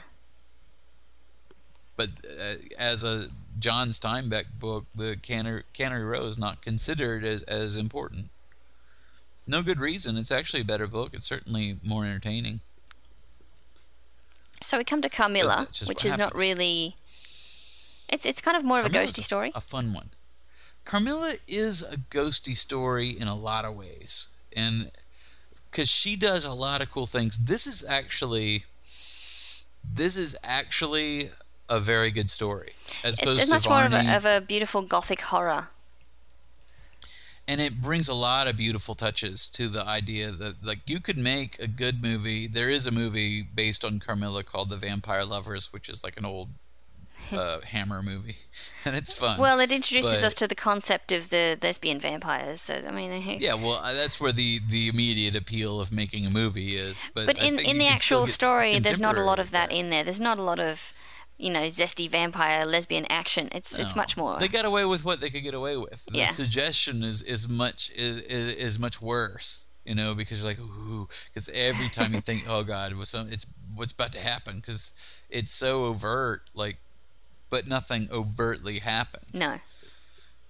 [1.97, 3.23] But uh, as a
[3.59, 8.29] John Steinbeck book, the Cannery, Cannery Row is not considered as, as important.
[9.47, 10.17] No good reason.
[10.17, 11.11] It's actually a better book.
[11.13, 12.59] It's certainly more entertaining.
[14.61, 16.95] So we come to Carmilla, which is not really.
[18.09, 19.51] It's it's kind of more of a Carmilla's ghosty story.
[19.55, 20.09] A fun one.
[20.85, 24.91] Carmilla is a ghosty story in a lot of ways, and
[25.71, 27.37] because she does a lot of cool things.
[27.37, 28.63] This is actually,
[29.93, 31.29] this is actually
[31.69, 34.81] a very good story, as opposed It's, it's much more of a, of a beautiful
[34.81, 35.67] gothic horror.
[37.47, 41.17] and it brings a lot of beautiful touches to the idea that like you could
[41.17, 45.71] make a good movie there is a movie based on carmilla called the vampire lovers
[45.71, 46.49] which is like an old
[47.33, 48.35] uh, hammer movie
[48.85, 52.61] and it's fun Well, it introduces but- us to the concept of the lesbian vampires.
[52.61, 56.29] So I mean, yeah well uh, that's where the the immediate appeal of making a
[56.29, 59.69] movie is but, But in in the actual story, there's not a lot of that
[59.69, 60.03] with in there.
[60.05, 60.93] There's not a lot of,
[61.37, 63.49] you know, zesty vampire lesbian action.
[63.51, 64.01] It's it's No.
[64.01, 64.37] much more.
[64.39, 66.05] They got away with what they could get away with.
[66.05, 66.27] The Yeah.
[66.29, 71.07] suggestion is is much is, is, is much worse, you know, because you're like, ooh,
[71.25, 73.45] because every time you think, oh God, what's it's
[73.75, 74.91] what's about to happen, because
[75.29, 76.77] it's so overt, like,
[77.49, 79.39] but nothing overtly happens.
[79.39, 79.59] no.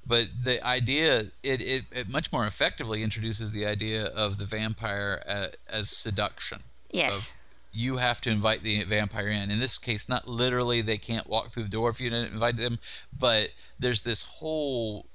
[0.10, 5.22] But the idea, it, it, it much more effectively introduces the idea of the vampire
[5.28, 6.60] uh, as seduction
[6.92, 7.12] Yes.
[7.12, 7.34] of
[7.78, 9.52] you have to invite the vampire in.
[9.52, 12.58] In this case, not literally they can't walk through the door if you didn't invite
[12.58, 12.80] them,
[13.20, 15.06] but there's this whole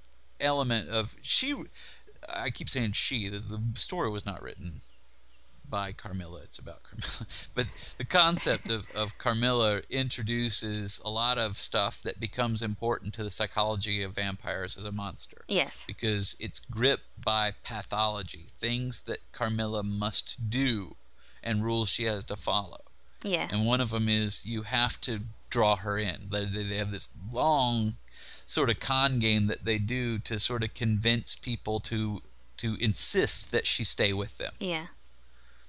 [0.41, 1.55] element of she.
[2.33, 3.29] I keep saying she.
[3.29, 4.75] The, the story was not written
[5.69, 6.41] by Carmilla.
[6.45, 12.21] It's about Carmilla, but the concept of, of Carmilla introduces a lot of stuff that
[12.21, 15.83] becomes important to the psychology of vampires as a monster Yes.
[15.89, 20.95] because it's gripped by pathology, things that Carmilla must do,
[21.43, 22.81] and rules she has to follow.
[23.23, 23.49] Yeah.
[23.51, 25.21] And one of them is you have to
[25.51, 26.29] draw her in.
[26.31, 27.95] They, they have this long
[28.47, 32.23] sort of con game that they do to sort of convince people to
[32.59, 34.53] to insist that she stay with them.
[34.61, 34.87] Yeah.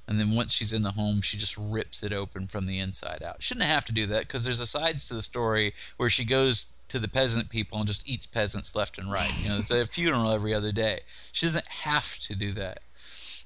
[0.08, 3.24] And then once she's in the home, she just rips it open from the inside
[3.24, 3.42] out.
[3.42, 6.74] Shouldn't have to do that because there's a sides to the story where she goes
[6.90, 9.32] to the peasant people and just eats peasants left and right.
[9.40, 11.00] You know, there's a funeral every other day.
[11.32, 12.82] She doesn't have to do that,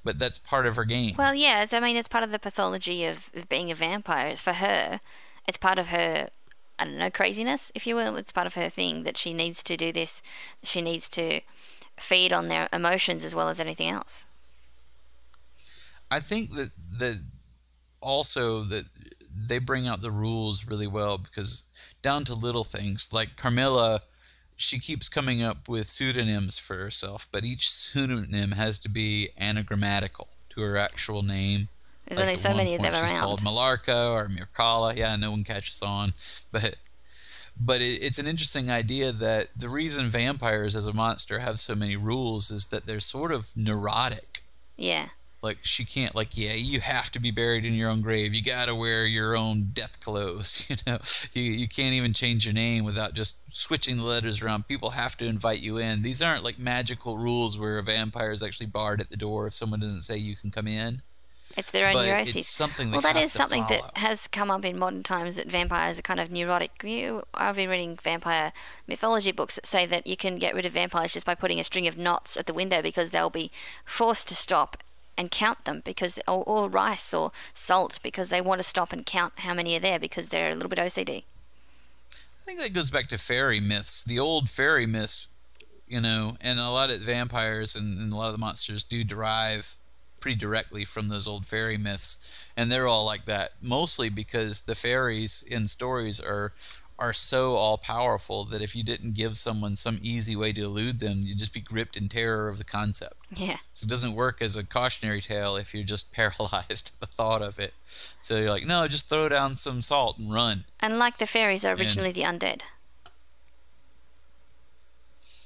[0.07, 1.15] but that's part of her game.
[1.17, 1.67] Well, yeah.
[1.69, 4.29] I mean, it's part of the pathology of, of being a vampire.
[4.29, 5.01] It's for her.
[5.45, 6.29] It's part of her.
[6.79, 8.15] I don't know craziness, if you will.
[8.15, 10.21] It's part of her thing that she needs to do this.
[10.63, 11.41] She needs to
[11.97, 14.23] feed on their emotions as well as anything else.
[16.09, 17.21] I think that that
[17.99, 18.85] also that
[19.49, 21.65] they bring out the rules really well because
[22.01, 23.99] down to little things like Carmilla,
[24.57, 30.27] she keeps coming up with pseudonyms for herself, but each pseudonym has to be anagrammatical
[30.49, 31.67] to her actual name.
[32.07, 33.21] There's Like, only so many of them she's around.
[33.21, 34.95] called Millarca or Mircalla.
[34.95, 36.13] Yeah, no one catches on,
[36.51, 36.75] but
[37.59, 41.75] but it, it's an interesting idea that the reason vampires as a monster have so
[41.75, 44.41] many rules is that they're sort of neurotic.
[44.77, 45.09] Yeah.
[45.43, 48.33] Like she can't like yeah you have to be buried in your own grave.
[48.33, 50.65] You gotta wear your own death clothes.
[50.69, 50.97] You know
[51.33, 54.67] you you can't even change your name without just switching the letters around.
[54.67, 56.01] People have to invite you in.
[56.01, 59.53] These aren't like magical rules where a vampire is actually barred at the door if
[59.53, 61.01] someone doesn't say you can come in.
[61.55, 62.35] It's their own But neuroses.
[62.35, 63.81] it's something well, that is to something follow.
[63.81, 66.83] that has come up in modern times that vampires are kind of neurotic.
[66.83, 68.51] You, I've been reading vampire
[68.85, 71.63] mythology books that say that you can get rid of vampires just by putting a
[71.63, 73.49] string of knots at the window because they'll be
[73.85, 74.83] forced to stop
[75.17, 79.05] and count them because or, or rice or salt because they want to stop and
[79.05, 81.23] count how many are there because they're a little bit OCD.
[82.11, 84.03] I think that goes back to fairy myths.
[84.03, 85.27] The old fairy myths,
[85.87, 89.03] you know, and a lot of vampires and, and a lot of the monsters do
[89.03, 89.75] derive
[90.19, 93.51] pretty directly from those old fairy myths, and they're all like that.
[93.61, 96.53] Mostly because the fairies in stories are
[96.99, 100.99] are so all powerful that if you didn't give someone some easy way to elude
[100.99, 103.15] them, you'd just be gripped in terror of the concept.
[103.35, 103.57] Yeah.
[103.73, 107.41] So it doesn't work as a cautionary tale if you're just paralyzed at the thought
[107.41, 107.73] of it.
[107.85, 110.65] So you're like, no, just throw down some salt and run.
[110.79, 112.61] And like the fairies are originally the undead.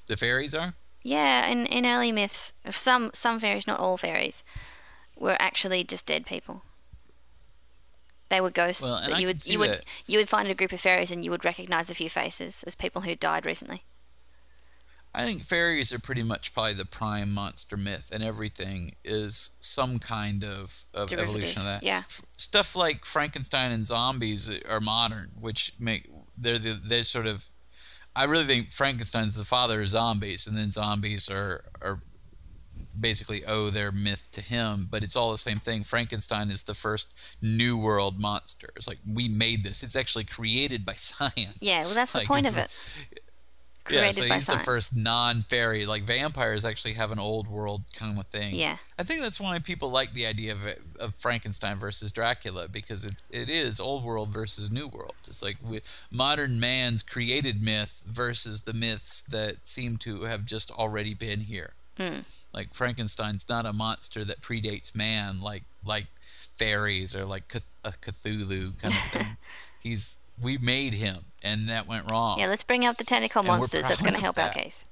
[0.08, 0.74] The fairies are.
[1.04, 4.44] Yeah, in, in early myths, some some fairies, not all fairies,
[5.18, 6.64] were actually just dead people.
[8.32, 10.56] They were ghosts Well, and that I you would you would you would find a
[10.56, 13.84] group of fairies and you would recognize a few faces as people who died recently.
[15.14, 20.00] I think fairies are pretty much probably the prime monster myth, and everything is some
[20.00, 21.84] kind of, of Derivative, evolution of that.
[21.84, 22.04] yeah.
[22.06, 27.46] F- Stuff like Frankenstein and zombies are modern, which make they're the, they're sort of.
[28.16, 32.00] I really think Frankenstein's the father of zombies, and then zombies are are
[33.00, 34.88] basically owe their myth to him.
[34.90, 35.84] But it's all the same thing.
[35.84, 38.70] Frankenstein is the first new world monster.
[38.76, 39.84] It's like we made this.
[39.84, 41.58] It's actually created by science.
[41.60, 43.08] Yeah, well that's the Like, point of it.
[43.90, 44.46] yeah, so he's science.
[44.46, 45.86] the first non-fairy.
[45.86, 48.56] Like vampires actually have an old world kind of thing.
[48.56, 48.78] Yeah.
[49.00, 50.66] I think that's why people like the idea of,
[51.00, 55.16] of Frankenstein versus Dracula because it it is old world versus new world.
[55.28, 60.72] It's like with modern man's created myth versus the myths that seem to have just
[60.72, 61.72] already been here.
[61.98, 62.20] Hmm.
[62.54, 66.06] Like Frankenstein's not a monster that predates man, like like
[66.58, 69.38] fairies or like Cth- a Cthulhu kind of thing.
[69.82, 72.40] He's we made him, and that went wrong.
[72.40, 73.84] Yeah, let's bring out the tentacle And monsters.
[73.84, 74.86] That's going to help our case.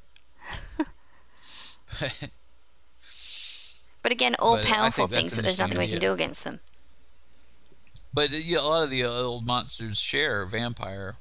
[4.02, 6.60] But again, all But powerful things that there's nothing we can do against them.
[8.14, 11.16] But yeah, a lot of the old monsters share vampire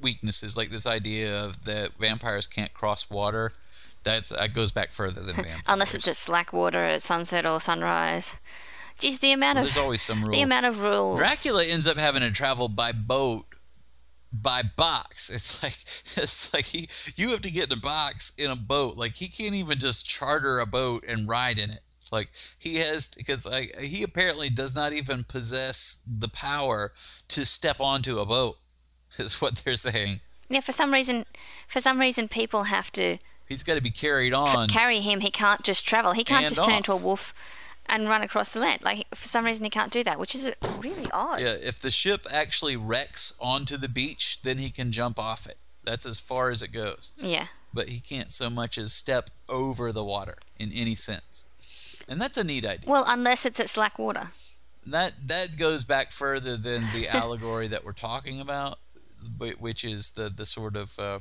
[0.00, 3.52] weaknesses, like this idea of that vampires can't cross water.
[4.08, 5.62] That's that goes back further than vampires.
[5.68, 8.34] Unless it's at slack water at sunset or sunrise.
[8.98, 10.32] Geez, the amount Well, of there's always some rule.
[10.32, 11.18] the amount of rules.
[11.18, 13.44] Dracula ends up having to travel by boat,
[14.32, 15.30] by box.
[15.34, 16.88] It's like it's like he
[17.22, 18.96] you have to get in a box in a boat.
[18.96, 21.80] Like he can't even just charter a boat and ride in it.
[22.10, 26.92] Like he has because like he apparently does not even possess the power
[27.28, 28.56] to step onto a boat.
[29.18, 30.20] Is what they're saying.
[30.48, 31.24] Yeah, for some reason,
[31.68, 33.18] for some reason, people have to
[33.48, 34.68] He's got to be carried on.
[34.68, 35.20] carry him.
[35.20, 36.12] He can't just travel.
[36.12, 37.32] He can't just turn into a wolf
[37.86, 38.82] and run across the land.
[38.82, 41.40] Like for some reason, he can't do that, which is really odd.
[41.40, 45.56] Yeah, if the ship actually wrecks onto the beach, then he can jump off it.
[45.84, 47.12] That's as far as it goes.
[47.16, 47.46] Yeah.
[47.72, 51.44] But he can't so much as step over the water in any sense.
[52.08, 52.90] And that's a neat idea.
[52.90, 54.28] Well, unless it's at slack water.
[54.86, 58.78] That that goes back further than the allegory that we're talking about,
[59.38, 61.18] wh- which is the the sort of uh,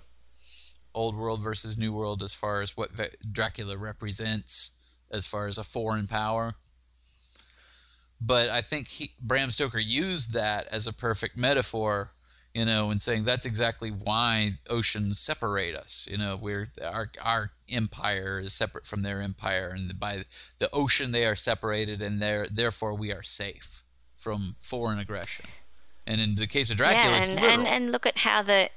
[0.98, 2.90] old world versus new world as far as what
[3.32, 4.72] Dracula represents
[5.12, 6.54] as far as a foreign power.
[8.20, 12.12] But I think he, Bram Stoker used that as a perfect metaphor,
[12.54, 16.08] you know, in saying that's exactly why oceans separate us.
[16.10, 20.24] You know, we're our our empire is separate from their empire, and by
[20.58, 23.84] the ocean they are separated, and there therefore we are safe
[24.18, 25.46] from foreign aggression.
[26.08, 28.72] And in the case of Dracula, yeah, and, and and look at how the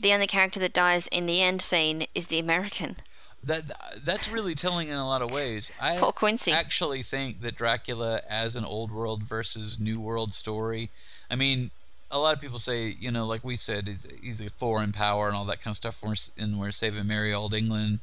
[0.00, 2.96] the only character that dies in the end scene is the American.
[3.44, 3.62] that
[4.04, 5.72] that's really telling in a lot of ways.
[5.80, 6.52] I Poor Quincy.
[6.52, 10.90] actually think that Dracula as an old world versus new world story.
[11.30, 11.70] I mean,
[12.10, 15.26] a lot of people say, you know, like we said, he's, he's a foreign power
[15.28, 16.02] and all that kind of stuff.
[16.02, 18.00] We're, s- and we're saving Merry Old England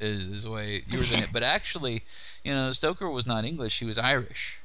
[0.00, 1.30] is, is the way you were saying it.
[1.32, 2.02] But actually,
[2.44, 4.58] you know, Stoker was not English; he was Irish.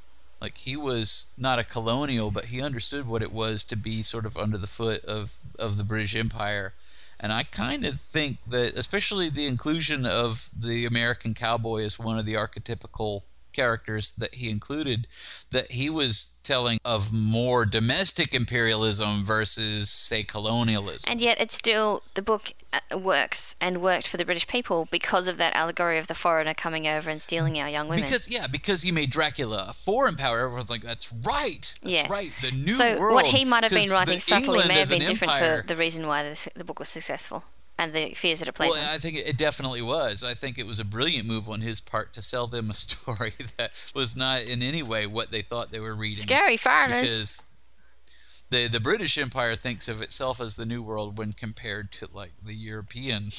[0.44, 4.26] Like he was not a colonial, but he understood what it was to be sort
[4.26, 6.74] of under the foot of of the British Empire.
[7.18, 12.20] And I kind of think that, especially the inclusion of the American cowboy as one
[12.20, 13.22] of the archetypical
[13.54, 15.08] characters that he included
[15.52, 21.10] that he was telling of more domestic imperialism versus say colonialism.
[21.12, 25.28] And yet, it's still the book uh, works and worked for the British people because
[25.28, 28.04] of that allegory of the foreigner coming over and stealing our young women.
[28.04, 32.08] Because yeah, because he made Dracula a foreign power, everyone's like, "That's right, that's Yeah.
[32.12, 33.16] right." The new so world.
[33.16, 36.08] what he might have been writing subtly may have been different empire- for the reason
[36.08, 37.44] why the, the book was successful
[37.78, 38.94] and the fears that it plays Well, on.
[38.94, 40.24] I think it definitely was.
[40.24, 43.32] I think it was a brilliant move on his part to sell them a story
[43.58, 46.24] that was not in any way what they thought they were reading.
[46.24, 47.02] Scary foreigners.
[47.02, 47.44] because
[48.50, 52.32] the the British Empire thinks of itself as the new world when compared to like
[52.44, 53.30] the European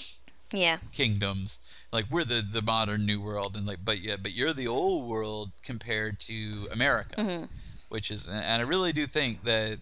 [0.52, 0.78] yeah.
[0.92, 1.84] kingdoms.
[1.92, 5.08] Like we're the the modern new world, and like but yeah, but you're the old
[5.08, 7.48] world compared to America, Mhm.
[7.88, 9.78] which is and I really do think that.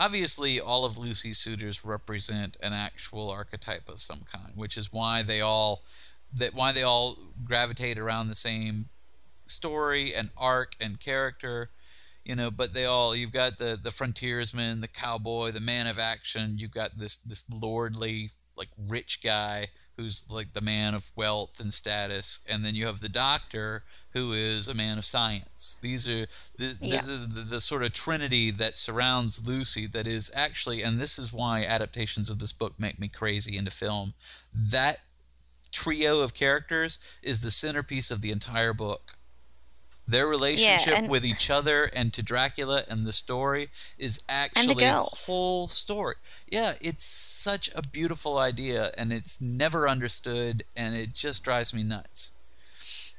[0.00, 5.22] Obviously, all of Lucy's suitors represent an actual archetype of some kind, which is why
[5.22, 5.82] they all
[6.34, 8.88] that why they all gravitate around the same
[9.46, 11.70] story and arc and character
[12.24, 15.98] you know but they all you've got the the frontiersman the cowboy the man of
[15.98, 19.66] action you've got this this lordly like rich guy
[19.98, 24.32] who's like the man of wealth and status and then you have the doctor who
[24.32, 25.78] is a man of science.
[25.82, 26.26] These are
[26.56, 26.96] the, Yeah.
[26.96, 31.18] this is the, the sort of trinity that surrounds lucy that is actually and this
[31.18, 34.14] is why adaptations of this book make me crazy into film.
[34.54, 35.00] That
[35.72, 39.17] trio of characters is the centerpiece of the entire book
[40.08, 44.94] their relationship and- with each other and to Dracula and the story is actually the
[44.94, 46.14] whole story.
[46.50, 51.82] Yeah, it's such a beautiful idea and it's never understood and it just drives me
[51.82, 52.32] nuts.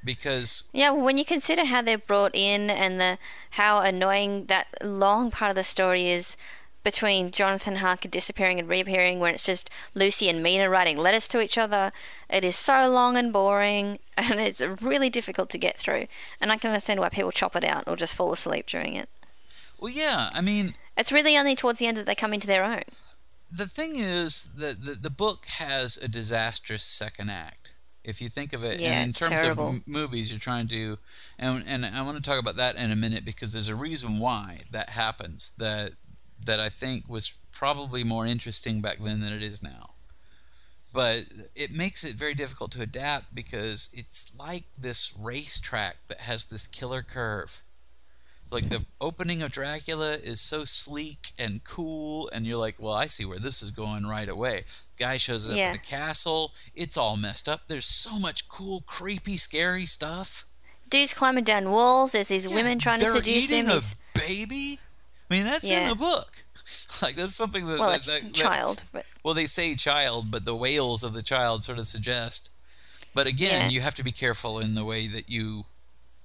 [0.02, 3.18] Because Yeah, when you consider how they're brought in and the
[3.50, 6.36] how annoying that long part of the story is
[6.82, 11.40] between Jonathan Harker disappearing and reappearing, where it's just Lucy and Mina writing letters to
[11.40, 11.90] each other,
[12.28, 16.06] it is so long and boring, and it's really difficult to get through.
[16.40, 19.08] And I can understand why people chop it out or just fall asleep during it.
[19.78, 22.64] well yeah, I mean It's really only towards the end that they come into their
[22.64, 22.82] own.
[23.50, 27.74] the thing is that the, the book has a disastrous second act.
[28.02, 29.68] If you think of it, Yeah, in terms terrible.
[29.68, 30.96] of m- movies, you're trying to,
[31.38, 34.18] and and I want to talk about that in a minute because there's a reason
[34.18, 35.52] why that happens.
[35.58, 35.90] That
[36.46, 39.90] that I think was probably more interesting back then than it is now.
[40.92, 41.24] But
[41.54, 46.66] it makes it very difficult to adapt because it's like this racetrack that has this
[46.66, 47.62] killer curve.
[48.50, 53.06] Like the opening of Dracula is so sleek and cool, and you're like, well, I
[53.06, 54.64] see where this is going right away.
[54.98, 55.66] Guy shows up Yeah.
[55.66, 57.60] at the castle, it's all messed up.
[57.68, 60.46] There's so much cool, creepy, scary stuff.
[60.88, 62.10] Dude's climbing down walls.
[62.10, 63.66] There's these Yeah, women trying to seduce him.
[63.66, 64.78] they're eating a baby.
[65.30, 66.44] I mean, that's in the book.
[67.02, 70.54] Like that's something that, well, that- that- child, but well, they say child, but the
[70.54, 72.50] wails of the child sort of suggest.
[73.14, 73.68] But again, Yeah.
[73.70, 75.64] you have to be careful in the way that you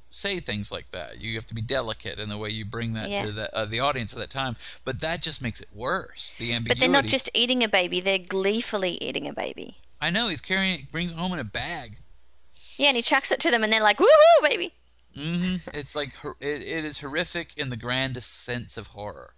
[0.10, 1.22] say things like that.
[1.22, 3.24] You have to be delicate in the way you bring that Yeah.
[3.26, 4.56] to the uh, the audience at that time.
[4.84, 6.36] But that just makes it worse.
[6.38, 6.68] The ambiguity.
[6.68, 9.78] but they're not just eating a baby; they're gleefully eating a baby.
[10.02, 11.98] I know he's carrying it, brings it home in a bag.
[12.78, 14.74] Yeah, and he chucks it to them, and they're like, "Woohoo, baby!"
[15.16, 19.34] Hmm It's like it, it is horrific in the grandest sense of horror.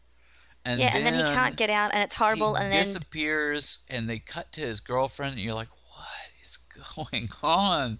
[0.65, 2.55] And yeah, and then he can't get out, and it's horrible.
[2.55, 6.57] and then he disappears, and they cut to his girlfriend, and you're like, what is
[7.01, 7.99] going on?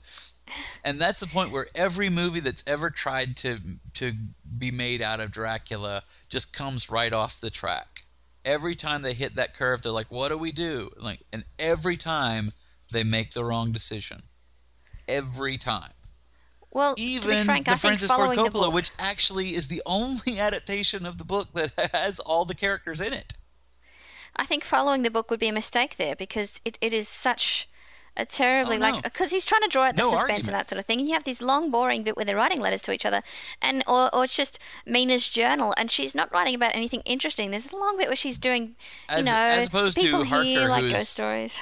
[0.83, 3.59] And that's the point where every movie that's ever tried to
[3.95, 4.13] to
[4.57, 8.03] be made out of Dracula just comes right off the track.
[8.45, 11.97] Every time they hit that curve, they're like, "What do we do?" Like, and every
[11.97, 12.51] time
[12.91, 14.23] they make the wrong decision.
[15.07, 15.93] Every time
[16.77, 21.05] well, to even frank, the Francis Ford Coppola, book, which actually is the only adaptation
[21.05, 23.33] of the book that has all the characters in it.
[24.35, 27.67] I think following the book would be a mistake there because it, it is such
[28.15, 30.47] a terribly Oh, like because he's trying to draw out the No suspense argument.
[30.49, 32.61] and that sort of thing, and you have this long, boring bit where they're writing
[32.61, 33.21] letters to each other,
[33.61, 37.51] and or or it's just Mina's journal, and she's not writing about anything interesting.
[37.51, 38.75] There's a long bit where she's doing,
[39.11, 41.57] you As- know, as opposed to people Harker, here like ghost stories.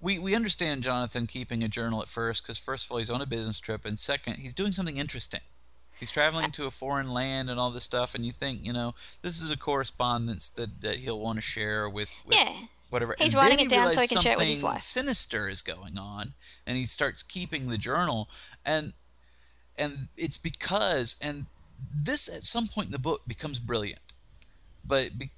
[0.00, 3.20] We we understand Jonathan keeping a journal at first because first of all he's on
[3.20, 5.40] a business trip, and second he's doing something interesting.
[5.98, 8.94] He's traveling to a foreign land and all this stuff, and you think you know
[9.22, 12.54] this is a correspondence that, that he'll want to share with, with Yeah.
[12.88, 13.14] whatever.
[13.18, 14.80] He's and writing then it down so he can share it with his something wife.
[14.80, 16.32] Sinister is going on,
[16.66, 18.30] and he starts keeping the journal,
[18.64, 18.94] and
[19.78, 21.44] and it's because and
[21.92, 24.00] this at some point in the book becomes brilliant,
[24.86, 25.30] but be,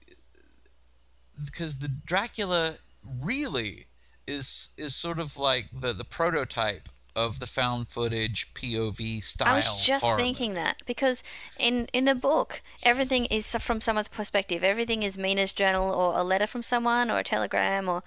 [1.45, 2.77] because the Dracula
[3.21, 3.87] really
[4.27, 9.55] is is sort of like the the prototype of the found footage POV style.
[9.55, 11.23] I was just horror thinking that because
[11.59, 14.65] in in the book everything is from someone's perspective.
[14.65, 18.03] Everything is Mina's journal or a letter from someone or a telegram or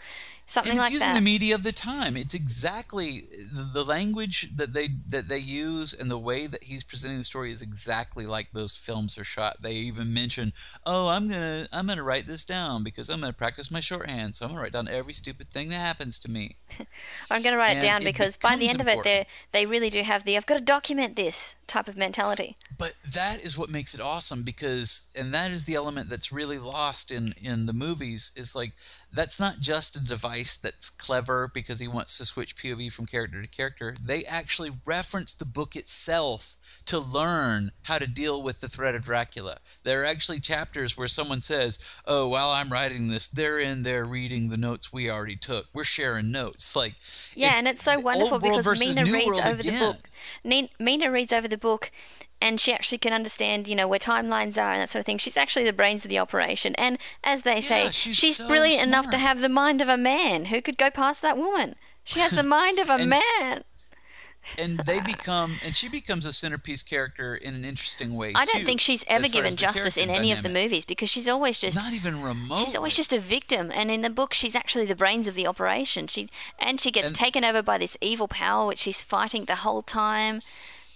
[0.48, 1.16] something and it's like using that.
[1.16, 2.16] the media of the time.
[2.16, 3.22] It's exactly
[3.54, 7.24] the, the language that they that they use and the way that he's presenting the
[7.24, 9.62] story is exactly like those films are shot.
[9.62, 10.54] They even mention,
[10.86, 14.36] "Oh, I'm gonna I'm gonna write this down because I'm gonna practice my shorthand.
[14.36, 16.56] So I'm gonna write down every stupid thing that happens to me."
[17.32, 19.26] I'm going to write it and down it because by the end of it, they
[19.52, 22.56] they really do have the I've got to document this type of mentality.
[22.78, 26.58] But that is what makes it awesome because, and that is the element that's really
[26.58, 28.32] lost in in the movies.
[28.36, 28.74] Is like
[29.14, 33.42] that's not just a device that's clever because he wants to switch POV from character
[33.42, 33.96] to character.
[34.04, 36.58] They actually reference the book itself
[36.88, 39.56] to learn how to deal with the threat of Dracula.
[39.84, 44.06] There are actually chapters where someone says, "Oh, while I'm writing this, they're in there
[44.06, 45.66] reading the notes we already took.
[45.74, 46.96] We're sharing notes." Like
[47.36, 50.70] Yeah, and it's so wonderful because Mina reads over the book.
[50.80, 51.92] Mina reads over the book,
[52.42, 55.18] and she actually can understand, you know, where timelines are and that sort of thing.
[55.18, 58.84] She's actually the brains of the operation, and as they say, Yeah, she's so brilliant
[58.84, 60.46] enough to have the mind of a man.
[60.46, 61.76] Who could go past that woman?
[62.04, 63.64] She has the mind of a And- man.
[64.60, 68.60] and they become and she becomes a centerpiece character in an interesting way I don't
[68.60, 71.76] too, think she's ever given justice in any of the movies because she's always just
[71.76, 74.94] not even remote She's always just a victim, and in the book, she's actually the
[74.96, 76.06] brains of the operation.
[76.06, 76.30] She
[76.60, 79.82] and she gets And- taken over by this evil power, which she's fighting the whole
[79.82, 80.42] time.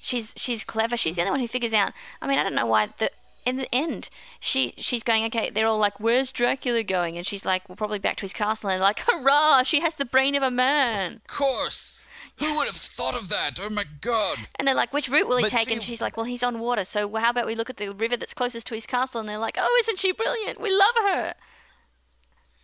[0.01, 0.97] She's she's clever.
[0.97, 1.93] She's the only one who figures out.
[2.21, 3.11] I mean, I don't know why the.
[3.45, 5.49] In the end, she she's going okay.
[5.49, 8.69] They're all like, "Where's Dracula going?" And she's like, "Well, probably back to his castle."
[8.69, 9.63] And they're like, "Hurrah!
[9.63, 13.51] She has the brain of a man." of course who would have thought of that
[13.61, 16.01] oh my god And they're like, "Which route will he But take?" see- and she's
[16.01, 16.83] like, "Well, he's on water.
[16.85, 19.37] So how about we look at the river that's closest to his castle?" And they're
[19.39, 20.59] like, "Oh, isn't she brilliant?
[20.59, 21.33] We love her."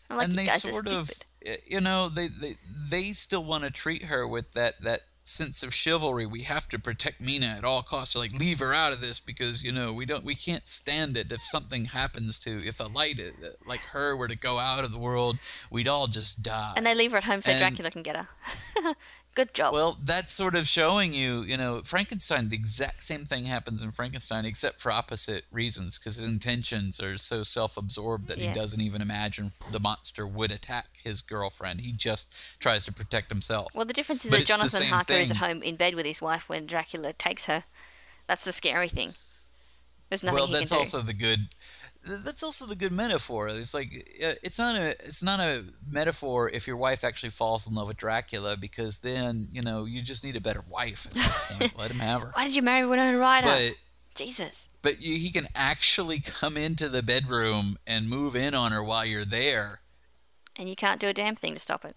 [0.09, 1.09] Like, and they sort of
[1.67, 2.53] you know they they,
[2.91, 6.77] they still want to treat her with that that sense of chivalry we have to
[6.77, 9.91] protect mina at all costs or like leave her out of this because you know
[9.93, 13.79] we don't we can't stand it if something happens to if a light uh, like
[13.81, 15.37] her were to go out of the world
[15.71, 18.15] we'd all just die And they leave her at home so And- Dracula can get
[18.15, 18.27] her.
[19.35, 19.73] Good job.
[19.73, 23.91] Well, that's sort of showing you, you know, Frankenstein, the exact same thing happens in
[23.91, 28.47] Frankenstein, except for opposite reasons, because his intentions are so self absorbed that Yeah.
[28.47, 31.81] he doesn't even imagine the monster would attack his girlfriend.
[31.81, 33.75] He just tries to protect himself.
[33.75, 36.21] well, the difference is but that Jonathan Harker is at home in bed with his
[36.21, 37.65] wife when Dracula takes her.
[38.27, 39.15] That's the scary thing.
[40.09, 41.39] There's nothing well, that's also the good.
[42.05, 43.47] That's also the good metaphor.
[43.47, 43.87] It's like
[44.23, 47.87] uh, it's not a it's not a metaphor if your wife actually falls in love
[47.87, 51.77] with Dracula because then you know you just need a better wife at that point.
[51.79, 52.31] Let him have her.
[52.35, 53.47] Why did you marry Winona Ryder?
[53.47, 53.75] But
[54.13, 54.67] Jesus.
[54.81, 59.05] but you, he can actually come into the bedroom and move in on her while
[59.05, 59.79] you're there.
[60.55, 61.95] And you can't do a damn thing to stop it.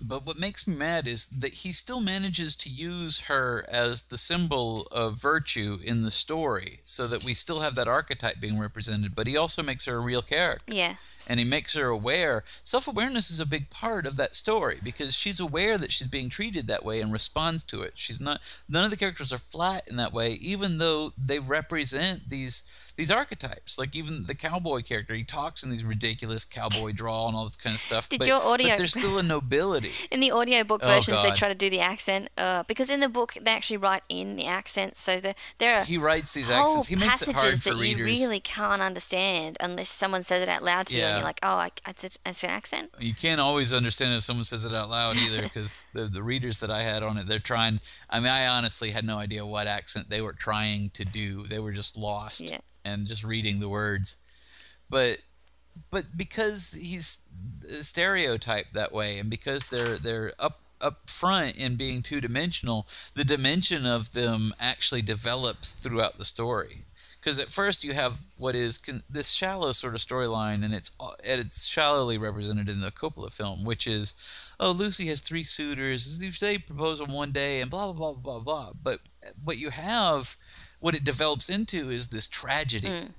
[0.00, 4.16] But what makes me mad is that he still manages to use her as the
[4.16, 9.14] symbol of virtue in the story, so that we still have that archetype being represented.
[9.16, 10.94] But he also makes her a real character, Yeah.
[11.26, 12.44] and he makes her aware.
[12.62, 16.68] Self-awareness is a big part of that story because she's aware that she's being treated
[16.68, 17.94] that way and responds to it.
[17.96, 18.40] She's not.
[18.68, 22.62] None of the characters are flat in that way, even though they represent these
[23.00, 23.78] these archetypes.
[23.78, 27.56] Like even the cowboy character, he talks in these ridiculous cowboy drawl and all this
[27.56, 28.08] kind of stuff.
[28.10, 29.92] Did but, your audio- but there's still a nobility.
[30.10, 32.28] In the audiobook Oh, versions, they try to do the accent.
[32.36, 34.98] Uh, because in the book, they actually write in the accent.
[34.98, 36.88] So the, there are He writes these whole accents.
[36.88, 40.62] He makes it hard for that you really can't understand unless someone says it out
[40.62, 41.02] loud to you.
[41.02, 42.90] And you're like, oh, I, it's, it's, it's an accent.
[42.98, 46.60] You can't always understand if someone says it out loud either, because the the readers
[46.60, 47.80] that I had on it, they're trying.
[48.10, 51.44] I mean, I honestly had no idea what accent they were trying to do.
[51.44, 52.58] They were just lost Yeah.
[52.90, 54.16] And just reading the words.
[54.90, 55.18] But
[55.90, 57.22] but because he's
[57.66, 63.24] stereotyped that way, and because they're they're up up front in being two dimensional, the
[63.24, 66.84] dimension of them actually develops throughout the story.
[67.20, 70.90] Because at first you have what is con- this shallow sort of storyline, and it's
[71.28, 74.14] and it's shallowly represented in the Coppola film, which is,
[74.58, 76.18] oh, Lucy has three suitors.
[76.18, 78.72] They propose on one day, and blah blah blah blah blah.
[78.82, 79.00] But
[79.44, 80.34] what you have,
[80.80, 83.12] what it develops into, is this tragedy, Mm.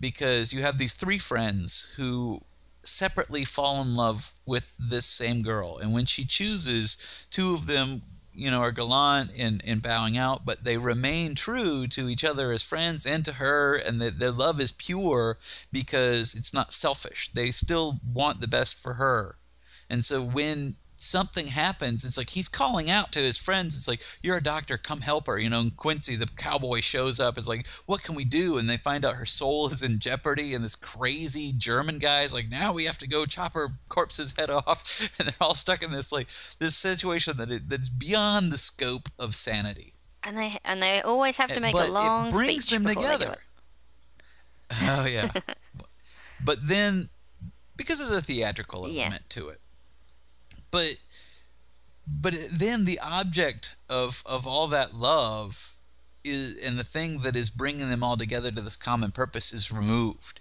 [0.00, 2.40] because you have these three friends who
[2.82, 8.02] separately fall in love with this same girl, and when she chooses, two of them
[8.34, 12.50] you know are gallant in, in bowing out but they remain true to each other
[12.50, 15.36] as friends and to her and that their love is pure
[15.70, 17.28] because it's not selfish.
[17.32, 19.36] They still want the best for her.
[19.90, 24.02] And so when something happens it's like he's calling out to his friends it's like
[24.22, 27.48] you're a doctor come help her you know and quincy the cowboy shows up it's
[27.48, 28.58] like what can we do?
[28.58, 32.32] And they find out her soul is in jeopardy and this crazy german guy is
[32.34, 35.10] like now we have to go chop her corpse's head off.
[35.18, 36.26] And they're all stuck in this like
[36.58, 39.92] this situation that it, that's beyond the scope of sanity.
[40.22, 42.84] And they and they always have to make but a long it brings speech them
[42.84, 43.32] before they do together.
[44.70, 44.76] it.
[44.82, 45.40] oh yeah.
[46.44, 47.08] But then
[47.76, 49.02] because there's a theatrical Yeah.
[49.02, 49.60] element to it
[50.72, 50.96] but
[52.08, 55.76] but then the object of of all that love
[56.24, 59.70] is and the thing that is bringing them all together to this common purpose is
[59.70, 60.40] removed.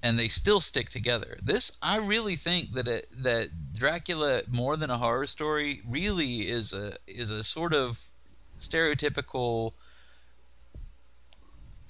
[0.00, 1.36] And they still stick together.
[1.42, 6.72] This i really think that it, that dracula more than a horror story really is
[6.72, 8.00] a is a sort of
[8.60, 9.72] stereotypical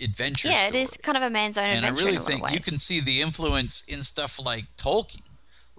[0.03, 2.61] adventure yeah, story it is kind of a man's own and I really think you
[2.61, 5.28] can see the influence in stuff like Tolkien.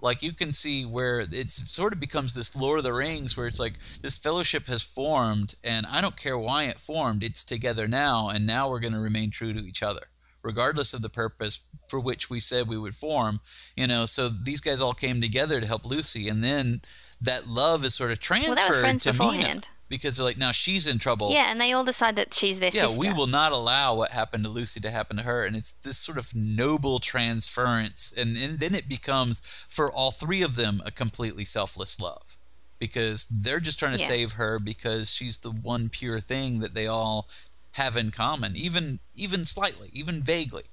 [0.02, 3.46] Like you can see where it's sort of becomes this Lord of the Rings, where
[3.46, 7.22] it's like this fellowship has formed, and I don't care why it formed.
[7.22, 10.02] It's together now, and now we're going to remain true to each other,
[10.42, 13.40] regardless of the purpose for which we said we would form.
[13.76, 16.80] You know, so these guys all came together to help Lucy, and then
[17.22, 19.68] that love is sort of Well, transferred friends to Mina beforehand.
[19.90, 22.70] Because they're like, now she's in trouble Yeah, and they all decide that she's their
[22.72, 22.98] yeah, sister.
[22.98, 25.98] we will not allow what happened to Lucy to happen to her, and it's this
[25.98, 30.90] sort of noble transference, and, and then it becomes for all three of them a
[30.90, 32.36] completely selfless love,
[32.78, 34.08] because they're just trying to Yeah.
[34.08, 37.28] save her because she's the one pure thing that they all
[37.72, 40.64] have in common, even even slightly, even vaguely,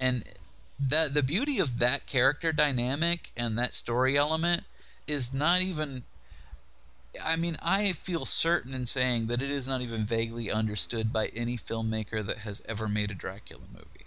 [0.00, 0.24] and
[0.78, 4.64] the the beauty of that character dynamic and that story element
[5.06, 6.04] is not even
[7.24, 11.26] I mean, I feel certain in saying that it is not even vaguely understood by
[11.34, 14.06] any filmmaker that has ever made a Dracula movie.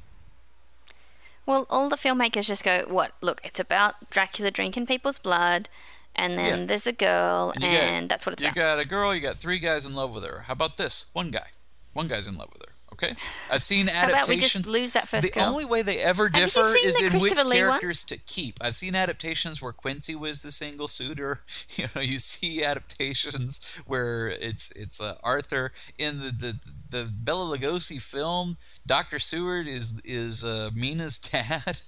[1.46, 3.14] Well, all the filmmakers just go, "What?
[3.22, 5.68] Look, it's about Dracula drinking people's blood,
[6.16, 6.66] and then Yeah.
[6.68, 9.20] there's the girl, And and, got- that's what it's You about." got a girl, you
[9.22, 10.44] got three guys in love with her.
[10.48, 11.08] How about this?
[11.12, 11.48] One guy.
[11.92, 12.73] One guy's in love with her.
[13.04, 13.16] Okay?
[13.52, 14.70] I've seen How about we just adaptations.
[14.70, 15.50] lose that first the girl?
[15.50, 17.80] only way they ever differ is in which Lee one?
[17.80, 18.56] characters to keep.
[18.62, 21.42] I've seen adaptations where Quincy was the single suitor.
[21.76, 26.60] You know, you see adaptations where it's it's uh, Arthur in the, the
[26.98, 28.58] the Bela Lugosi film.
[28.86, 31.82] Doctor Seward is is uh, Mina's dad.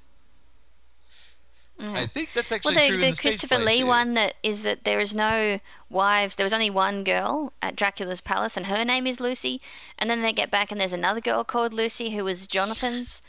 [1.77, 3.87] I think that's Well, actually the, true the the Christopher Lee too.
[3.87, 5.59] one that is that there is no
[5.89, 6.35] wives.
[6.35, 9.59] There was only one girl at Dracula's palace, and her name is Lucy.
[9.99, 13.21] And then they get back, and there's another girl called Lucy who was Jonathan's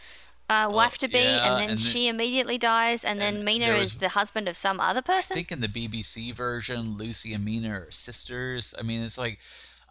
[0.49, 3.45] uh, wife to be, Oh, yeah, and then and the- she immediately dies, and then
[3.45, 5.35] Mina there is was- the husband of some other person.
[5.35, 8.75] I think in the BBC version, Lucy and Mina are sisters.
[8.79, 9.41] I mean, it's like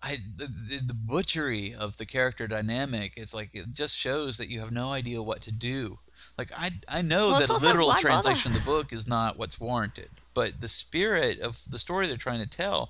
[0.01, 3.13] I the, the the butchery of the character dynamic.
[3.17, 5.99] It's like it just shows that you have no idea what to do.
[6.37, 8.01] Like I I know Well, that a literal bother?
[8.01, 12.17] translation of the book is not what's warranted, but the spirit of the story they're
[12.17, 12.89] trying to tell.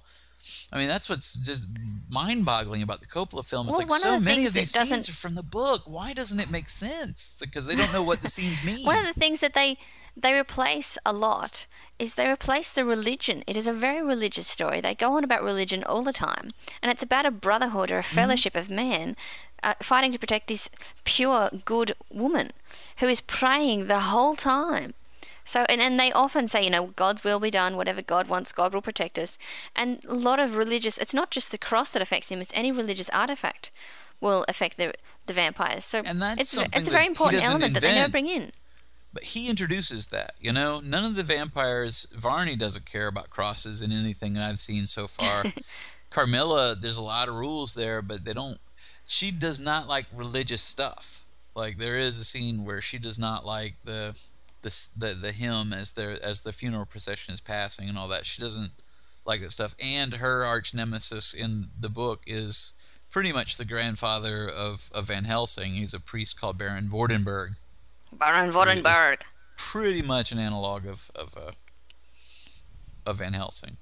[0.72, 1.68] I mean, that's what's just
[2.10, 3.68] mind-boggling about the Coppola film.
[3.68, 5.82] It's Well, like one of so many of these scenes are from the book.
[5.86, 7.42] Why doesn't it make sense?
[7.44, 8.86] Because they don't know what the scenes mean.
[8.86, 9.78] One of the things that they
[10.18, 11.66] they replace a lot
[12.00, 13.44] is they replace the religion.
[13.48, 14.82] It is a very religious story.
[14.82, 18.04] They go on about religion all the time, and it's about a brotherhood or a
[18.04, 18.16] Mm-hmm.
[18.16, 19.16] fellowship of men
[19.64, 20.70] uh, fighting to protect this
[21.04, 22.52] pure, good woman
[22.98, 24.94] who is praying the whole time.
[25.48, 28.52] So, and, and they often say, you know, God's will be done, whatever God wants,
[28.52, 29.38] God will protect us.
[29.76, 32.72] And a lot of religious, it's not just the cross that affects him, it's any
[32.72, 33.70] religious artifact
[34.22, 34.94] will affect the
[35.28, 35.86] the vampires.
[35.86, 38.52] So And that's it's, it's a very important element that they never bring in.
[39.14, 40.82] But he introduces that, you know.
[40.84, 42.06] None of the vampires.
[42.18, 45.46] Varney doesn't care about crosses in anything I've seen so far.
[46.10, 48.60] Carmilla, there's a lot of rules there, but they don't.
[49.06, 51.26] She does not like religious stuff.
[51.56, 54.18] Like there is a scene where she does not like the
[54.62, 58.26] the the, the hymn as their as the funeral procession is passing and all that.
[58.26, 58.72] She doesn't
[59.26, 59.76] like that stuff.
[59.84, 62.74] And her arch nemesis in the book is
[63.10, 65.72] pretty much the grandfather of, of Van Helsing.
[65.74, 67.56] He's a priest called Baron Vordenburg
[68.18, 69.22] Baron Vorenberg.
[69.58, 71.52] pretty much an analog of of uh,
[73.06, 73.78] of Van Helsing.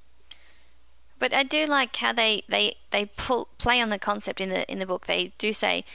[1.24, 4.70] But I do like how they, they, they pull play on the concept in the
[4.70, 5.06] in the book.
[5.06, 5.86] They do say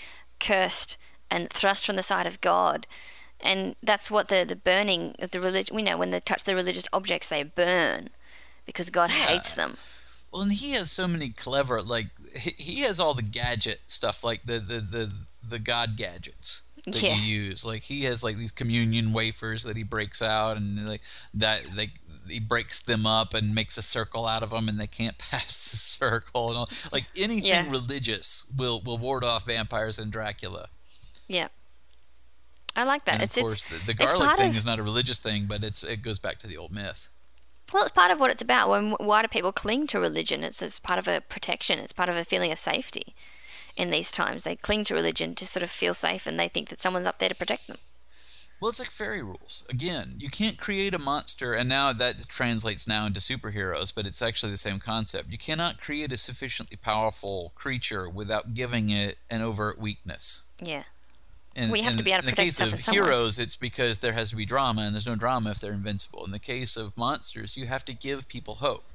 [0.41, 0.97] cursed
[1.31, 2.87] and thrust from the side of God.
[3.39, 6.55] And that's what the, the burning of the religion we know when they touch the
[6.55, 8.09] religious objects they burn
[8.65, 9.27] because God Yeah.
[9.27, 9.77] hates them.
[10.33, 12.07] Well, and he has so many clever like
[12.41, 15.13] he, has all the gadget stuff like the the the,
[15.47, 17.15] the god gadgets that Yeah.
[17.17, 17.67] you use.
[17.67, 21.03] Like he has like these communion wafers that he breaks out and like
[21.35, 21.91] that like
[22.31, 25.71] he breaks them up and makes a circle out of them and they can't pass
[25.71, 26.69] the circle and all.
[26.93, 27.71] like anything Yeah.
[27.71, 30.67] religious will will ward off vampires and Dracula.
[31.29, 31.49] Yeah.
[32.77, 33.15] I like that.
[33.15, 35.47] And of it's, course it's the, the garlic thing of- is not a religious thing,
[35.49, 37.09] but it's it goes back to the old myth.
[37.73, 38.71] Well, it's part of what it's about.
[38.71, 40.43] When why do people cling to religion?
[40.45, 41.79] It's as part of a protection.
[41.79, 43.15] It's part of a feeling of safety.
[43.77, 46.69] In these times, they cling to religion to sort of feel safe, and they think
[46.69, 47.77] that someone's up there to protect them.
[48.61, 49.65] Well, it's like fairy rules.
[49.71, 54.21] Again, you can't create a monster, and now that translates now into superheroes, but it's
[54.21, 55.31] actually the same concept.
[55.31, 60.43] You cannot create a sufficiently powerful creature without giving it an overt weakness.
[60.61, 60.83] Yeah.
[61.55, 64.13] in, We have to be able to in the case of heroes, it's because there
[64.13, 66.25] has to be drama, and there's no drama if they're invincible.
[66.25, 68.93] In the case of monsters, you have to give people hope.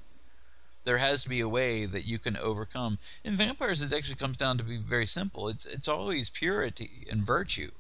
[0.83, 2.99] There has to be a way that you can overcome.
[3.23, 5.47] In vampires, it actually comes down to be very simple.
[5.47, 7.71] It's it's always purity and virtue.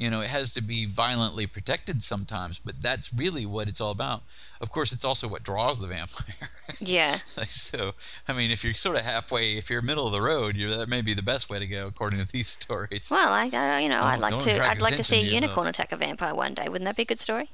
[0.00, 3.90] You know, it has to be violently protected sometimes, but that's really what it's all
[3.90, 4.22] about.
[4.62, 6.34] Of course, it's also what draws the vampire.
[6.82, 7.10] Yeah.
[7.10, 7.92] So,
[8.26, 10.88] I mean, if you're sort of halfway, if you're middle of the road, you're, that
[10.88, 13.10] may be the best way to go, according to these stories.
[13.10, 15.20] Well, I, I you know, oh, I'd Don't- like don't to, I'd like to see
[15.20, 16.68] a to unicorn attack a vampire one day.
[16.70, 17.50] Wouldn't that be a good story?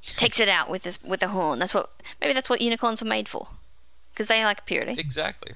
[0.00, 1.58] Takes it out with this, with a horn.
[1.58, 1.90] That's what,
[2.20, 3.48] maybe that's what unicorns are made for,
[4.14, 4.92] because they like purity.
[4.92, 5.54] Exactly.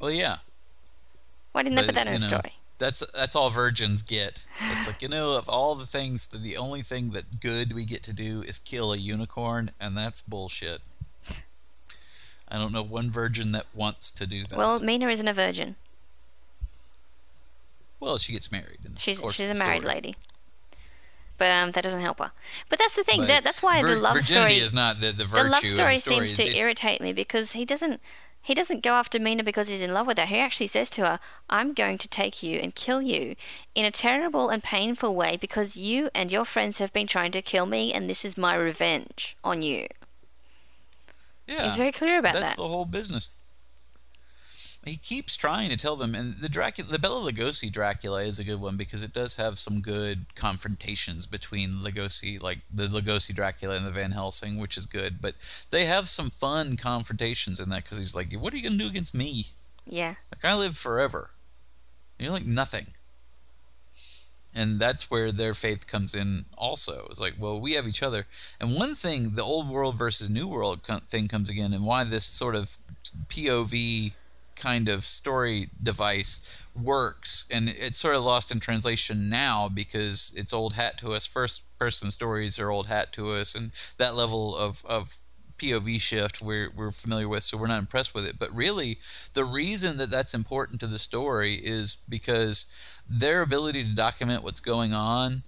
[0.00, 0.38] Well, yeah.
[1.52, 2.52] Why didn't they put that in a story?
[2.78, 4.46] That's that's all virgins get.
[4.72, 7.84] It's like you know, of all the things, the, the only thing that good we
[7.84, 10.78] get to do is kill a unicorn, and that's bullshit.
[12.50, 14.56] I don't know one virgin that wants to do that.
[14.56, 15.74] Well, Mina isn't a virgin.
[18.00, 18.78] Well, she gets married.
[18.96, 19.94] She's course she's a married story.
[19.94, 20.16] lady.
[21.36, 22.30] But um, that doesn't help her.
[22.68, 23.20] But that's the thing.
[23.20, 24.66] But That that's why vir- the love virginity story.
[24.66, 26.28] is not the, the virtue the love story the story.
[26.28, 28.00] seems to irritate me because he doesn't
[28.48, 30.24] he doesn't go after Mina because he's in love with her.
[30.24, 31.20] He actually says to her,
[31.50, 33.36] "I'm going to take you and kill you
[33.74, 37.42] in a terrible and painful way because you and your friends have been trying to
[37.42, 39.88] kill me, and this is my revenge on you."
[41.46, 42.56] Yeah, He's very clear about that's that.
[42.56, 43.32] That's the whole business.
[44.84, 48.44] He keeps trying to tell them, and the Dracula, the Bela Lugosi Dracula is a
[48.44, 53.76] good one because it does have some good confrontations between Lugosi, like the Lugosi Dracula
[53.76, 55.20] and the Van Helsing, which is good.
[55.20, 55.34] But
[55.70, 58.88] they have some fun confrontations in that because he's like, "What are you gonna do
[58.88, 59.46] against me?
[59.84, 60.14] Yeah.
[60.32, 61.30] Like I live forever.
[62.18, 62.86] and You're like nothing."
[64.54, 66.46] And that's where their faith comes in.
[66.56, 68.26] Also, it's like, well, we have each other.
[68.58, 72.24] And one thing, the old world versus new world thing comes again, and why this
[72.24, 72.76] sort of
[73.28, 74.14] POV
[74.58, 80.52] kind of story device works, and it's sort of lost in translation now because it's
[80.52, 81.26] old hat to us.
[81.26, 85.16] First person stories are old hat to us, and that level of, of
[85.58, 88.38] POV shift we're, we're familiar with, so we're not impressed with it.
[88.38, 88.98] But really,
[89.34, 94.60] the reason that that's important to the story is because their ability to document what's
[94.60, 95.42] going on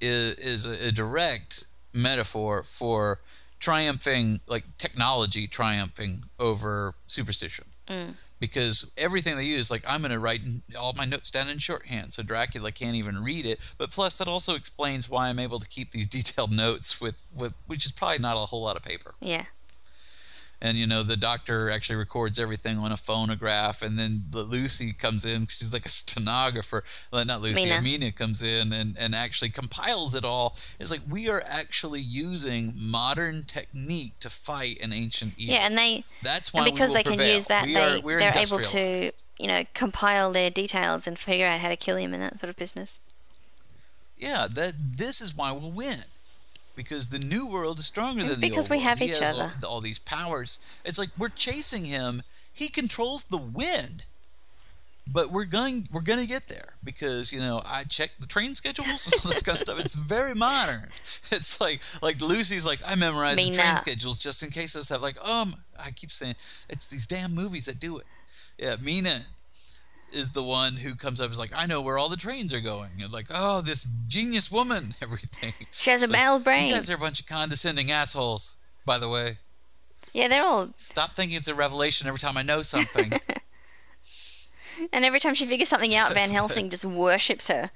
[0.00, 3.20] is, is a, direct metaphor for
[3.58, 7.64] triumphing, like technology triumphing over superstition.
[7.88, 8.14] Mm.
[8.38, 10.40] Because everything they use, like I'm going to write
[10.78, 13.58] all my notes down in shorthand, so Dracula can't even read it.
[13.78, 17.54] But plus, that also explains why I'm able to keep these detailed notes with, with
[17.66, 19.44] which is probably not a whole lot of paper Yeah.
[20.66, 25.24] And you know the doctor actually records everything on a phonograph and then lucy comes
[25.24, 27.76] in she's like a stenographer well, not lucy Mina.
[27.78, 32.72] amina comes in and, and actually compiles it all it's like we are actually using
[32.76, 36.98] modern technique to fight an ancient evil Yeah, and they that's why because we they
[36.98, 37.34] will can prevail.
[37.36, 41.18] use that, we they are, we're they're able to you know compile their details and
[41.18, 42.98] figure out how to kill him and that sort of business.
[44.18, 45.98] yeah that this is why we'll win
[46.76, 48.40] because the new world is stronger than the old.
[48.40, 48.88] Because we world.
[48.88, 49.50] have he each other.
[49.64, 50.78] All, all these powers.
[50.84, 52.22] It's like we're chasing him.
[52.52, 54.04] He controls the wind.
[55.12, 58.56] But we're going we're going to get there because you know I checked the train
[58.56, 59.80] schedules all this kind of stuff.
[59.80, 60.88] It's very modern.
[61.30, 65.02] It's like like Lucy's like I memorize the train schedules just in case I have
[65.02, 66.32] like um I keep saying
[66.68, 68.06] it's these damn movies that do it.
[68.58, 69.20] Yeah Mina
[70.16, 72.60] is the one who comes up is like I know where all the trains are
[72.60, 76.66] going and like oh this genius woman everything She has a like, male brain.
[76.68, 79.28] you guys are a bunch of condescending assholes by the way
[80.12, 80.68] Yeah, they're all.
[80.76, 83.12] stop thinking it's a revelation every time I know something
[84.92, 87.70] And every time she figures something out, Van Helsing just worships her.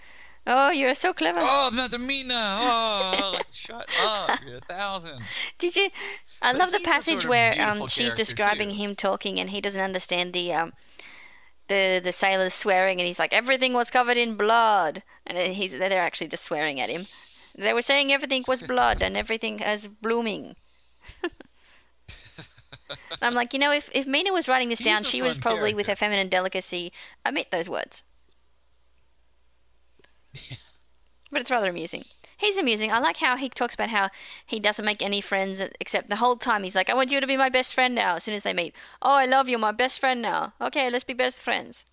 [0.47, 1.41] Oh, you're so clever.
[1.43, 2.34] Oh, Mother Mina!
[2.34, 4.38] Oh, like, shut up!
[4.47, 5.22] You're a thousand.
[5.59, 5.88] Did you?
[6.43, 8.74] I But love the passage sort of where um, she's describing too.
[8.76, 10.72] him talking, and he doesn't understand the um,
[11.71, 16.03] the the sailors swearing, and he's like, everything was covered in blood, and he's they're
[16.03, 17.03] actually just swearing at him.
[17.57, 20.57] They were saying everything was blood and everything is blooming.
[23.21, 25.75] And I'm like, you know, if if Mina was writing this down, she was probably
[25.75, 26.93] with her feminine delicacy
[27.27, 28.03] omit those words.
[31.33, 32.03] But it's rather amusing.
[32.41, 32.91] He's amusing.
[32.91, 34.09] I like how he talks about how
[34.47, 37.26] he doesn't make any friends except the whole time he's like, I want you to
[37.26, 38.16] be my best friend now.
[38.16, 40.55] As soon as they meet, oh, I love you, my best friend now.
[40.59, 41.84] Okay, let's be best friends.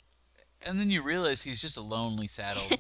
[0.66, 2.80] And then you realize he's just a lonely, sad old man.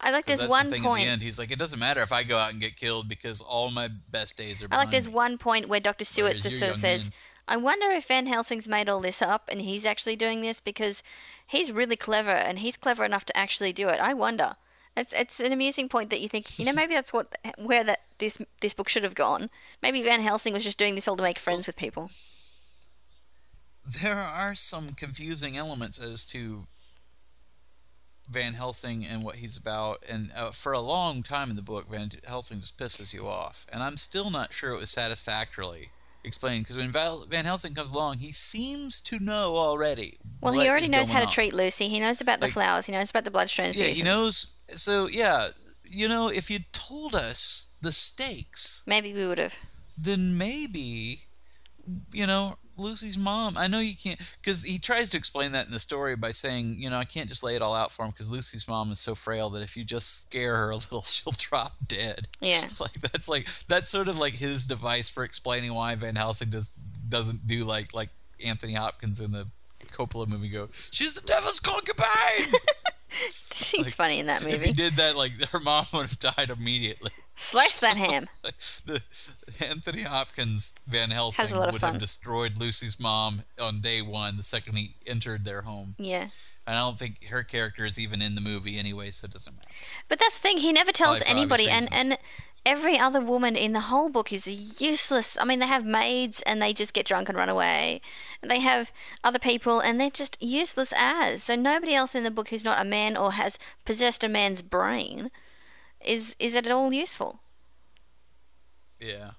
[0.00, 1.02] I like there's one the thing point.
[1.02, 1.22] at the end.
[1.22, 3.88] He's like, it doesn't matter if I go out and get killed because all my
[4.10, 5.14] best days are I like there's me.
[5.14, 6.04] one point where Dr.
[6.04, 7.12] Seward just sort of says, man.
[7.48, 11.04] I wonder if Van Helsing's made all this up and he's actually doing this because
[11.46, 14.00] he's really clever and he's clever enough to actually do it.
[14.00, 14.56] I wonder.
[14.96, 18.00] It's it's an amusing point that you think, you know, maybe that's what where that
[18.18, 19.50] this this book should have gone.
[19.82, 22.10] Maybe Van Helsing was just doing this all to make friends with people.
[24.02, 26.66] There are some confusing elements as to
[28.28, 31.88] Van Helsing and what he's about, and uh, for a long time in the book,
[31.88, 35.90] Van Helsing just pisses you off, and I'm still not sure it was satisfactorily
[36.26, 40.18] explained because when Val, Van Helsing comes along, he seems to know already.
[40.40, 41.32] Well, he already knows how to on.
[41.32, 41.88] treat Lucy.
[41.88, 42.86] He knows about the Like- flowers.
[42.86, 43.50] He knows about the blood.
[43.56, 44.54] Yeah, he knows.
[44.74, 45.48] So yeah,
[45.90, 49.54] you know, if you told us the stakes, Maybe we would have.
[49.96, 51.20] then maybe,
[52.12, 53.56] you know, Lucy's mom.
[53.56, 56.76] I know you can't because he tries to explain that in the story by saying,
[56.78, 59.00] you know, I can't just lay it all out for him because Lucy's mom is
[59.00, 62.28] so frail that if you just scare her a little, she'll drop dead.
[62.40, 62.60] Yeah.
[62.80, 66.70] like that's like that's sort of like his device for explaining why Van Helsing does
[67.08, 68.10] doesn't do like like
[68.44, 69.46] Anthony Hopkins in the
[69.88, 70.68] Coppola movie go.
[70.90, 72.60] She's the devil's concubine.
[73.54, 74.56] He's Like, funny in that movie.
[74.56, 77.12] if he did that, like her mom would have died immediately.
[77.36, 78.26] Slice that ham.
[78.42, 79.02] the
[79.70, 81.92] Anthony Hopkins Van Helsing Has a lot of would fun.
[81.92, 85.94] have destroyed Lucy's mom on day one, the second he entered their home.
[85.98, 86.26] Yeah.
[86.66, 89.54] And I don't think her character is even in the movie anyway, so it doesn't
[89.54, 89.68] matter.
[90.08, 90.58] But that's the thing.
[90.58, 92.18] He never tells Probably anybody, and and
[92.64, 94.48] every other woman in the whole book is
[94.80, 95.36] useless.
[95.38, 98.00] I mean, they have maids, and they just get drunk and run away.
[98.42, 98.90] And they have
[99.22, 101.44] other people, and they're just useless as.
[101.44, 104.62] So nobody else in the book who's not a man or has possessed a man's
[104.62, 105.30] brain
[106.04, 107.40] is is at all useful.
[109.00, 109.30] Yeah.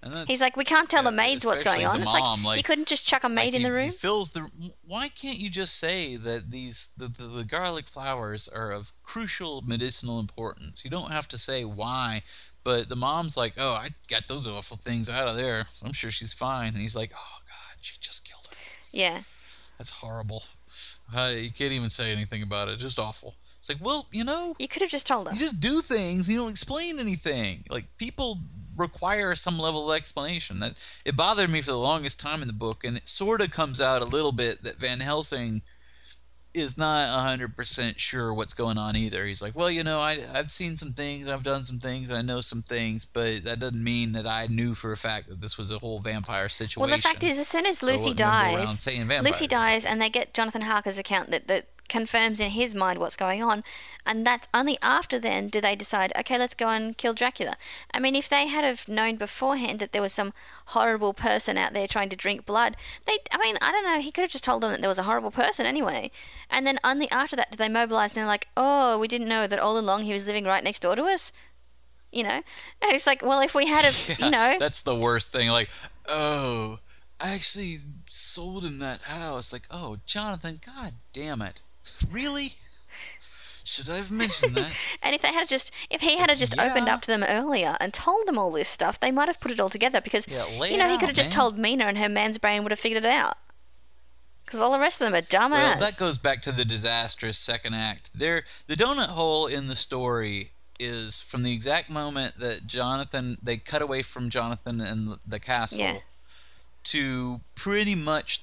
[0.00, 1.96] And that's, He's like, we can't tell yeah, the maids what's going on.
[1.96, 3.90] the It's mom, like, you couldn't just chuck a maid like in he, the room.
[3.90, 4.48] Fills the.
[4.86, 9.62] Why can't you just say that these the, the, the garlic flowers are of crucial
[9.66, 10.84] medicinal importance?
[10.84, 12.22] You don't have to say why.
[12.62, 15.64] But the mom's like, oh, I got those awful things out of there.
[15.72, 16.74] So I'm sure she's fine.
[16.74, 18.56] And he's like, oh God, she just killed her.
[18.92, 19.18] Yeah.
[19.78, 20.42] That's horrible.
[21.16, 22.78] Uh, you can't even say anything about it.
[22.78, 23.34] Just awful.
[23.58, 25.34] It's like, well, you know, You could have just told us.
[25.34, 26.30] you just do things.
[26.30, 27.64] You don't explain anything.
[27.68, 28.38] Like people
[28.76, 30.60] require some level of explanation.
[30.60, 33.50] That it bothered me for the longest time in the book, and it sort of
[33.50, 35.62] comes out a little bit that Van Helsing
[36.54, 39.22] is not hundred percent sure what's going on either.
[39.24, 42.22] He's like, well, you know, I I've seen some things, I've done some things, I
[42.22, 45.58] know some things, but that doesn't mean that I knew for a fact that this
[45.58, 46.80] was a whole vampire situation.
[46.80, 48.84] Well, the fact is, as soon as Lucy around dies.
[49.22, 53.16] Lucy dies, and they get Jonathan Harker's account that, that confirms in his mind what's
[53.16, 53.64] going on,
[54.06, 57.56] and that's only after then do they decide, okay, let's go and kill Dracula.
[57.92, 60.32] I mean, if they had have known beforehand that there was some
[60.66, 62.76] horrible person out there trying to drink blood,
[63.06, 64.98] they, I mean, I don't know, he could have just told them that there was
[64.98, 66.10] a horrible person anyway,
[66.50, 69.46] and then only after that do they mobilize, and they're like, oh, we didn't know
[69.46, 71.32] that all along he was living right next door to us.
[72.10, 72.40] You know,
[72.80, 75.50] and it's like, well, if we had, have, Yeah, you know, that's the worst thing.
[75.50, 75.68] Like,
[76.08, 76.78] oh,
[77.20, 77.76] I actually
[78.06, 79.52] sold him that house.
[79.52, 81.60] Like, oh, Jonathan, god damn it,
[82.10, 82.48] really?
[83.64, 84.74] Should I have mentioned that?
[85.02, 87.92] And if they had just, if he had just opened up to them earlier and
[87.92, 90.78] told them all this stuff, they might have put it all together because, Yeah, you
[90.78, 93.10] know, he could have just told Mina and her man's brain would have figured it
[93.10, 93.36] out.
[94.44, 95.50] Because all the rest of them are dumbass.
[95.50, 98.10] well, that goes back to the disastrous second act.
[98.14, 103.58] There, the donut hole in the story is from the exact moment that Jonathan they
[103.58, 105.98] cut away from Jonathan and the castle Yeah.
[106.84, 108.40] to pretty much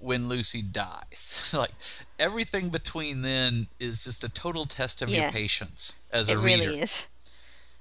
[0.00, 1.54] when Lucy dies.
[1.58, 1.72] like
[2.18, 6.64] everything between then is just a total test of your patience as it a reader.
[6.68, 7.06] really is.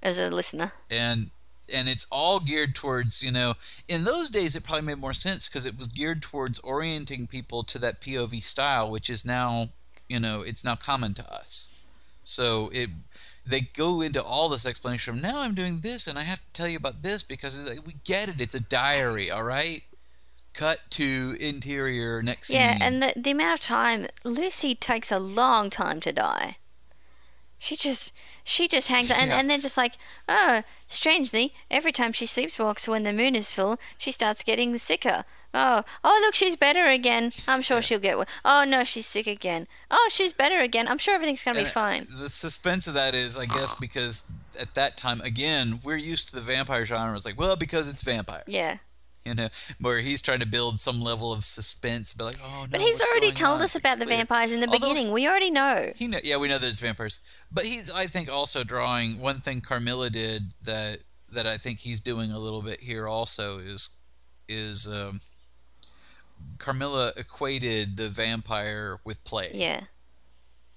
[0.02, 0.72] As a listener.
[0.92, 1.30] and
[1.74, 3.54] and it's all geared towards you know
[3.88, 7.64] in those days it probably made more sense because it was geared towards orienting people
[7.64, 9.68] to that pov style which is now
[10.10, 11.72] you know it's now common to us
[12.24, 12.90] so it
[13.46, 16.52] they go into all this explanation of now i'm doing this and i have to
[16.54, 19.84] tell you about this because it's like, we get it it's a diary all right
[20.54, 25.20] cut to interior next scene Yeah, and the, the amount of time, Lucy takes a
[25.20, 26.58] long time to die.
[27.58, 28.12] She just,
[28.44, 29.40] she just hangs and, Yeah.
[29.40, 29.94] and then just like,
[30.28, 35.24] oh, strangely, every time she sleepwalks when the moon is full, she starts getting sicker.
[35.54, 37.30] Oh, oh, look, she's better again.
[37.48, 38.28] I'm sure she'll get well.
[38.44, 39.68] Oh, no, she's sick again.
[39.90, 40.88] Oh, she's better again.
[40.88, 42.00] I'm sure everything's going to be uh, fine.
[42.00, 44.24] The suspense of that is, I guess, because
[44.62, 47.16] at that time, again, we're used to the vampire genre.
[47.16, 48.44] It's like, well, because it's vampire.
[48.48, 48.78] Yeah.
[49.26, 49.48] you know,
[49.80, 52.68] where he's trying to build some level of suspense, but like, oh no.
[52.72, 53.62] But he's already told on?
[53.62, 55.12] us about the vampires in the Although beginning.
[55.14, 55.92] We already know.
[55.96, 57.20] He know, yeah, we know there's vampires,
[57.52, 60.98] but he's, I think, also drawing one thing Carmilla did that
[61.32, 63.90] that I think he's doing a little bit here also is
[64.50, 65.22] is um,
[66.58, 69.56] Carmilla equated the vampire with plague.
[69.56, 69.82] Yeah.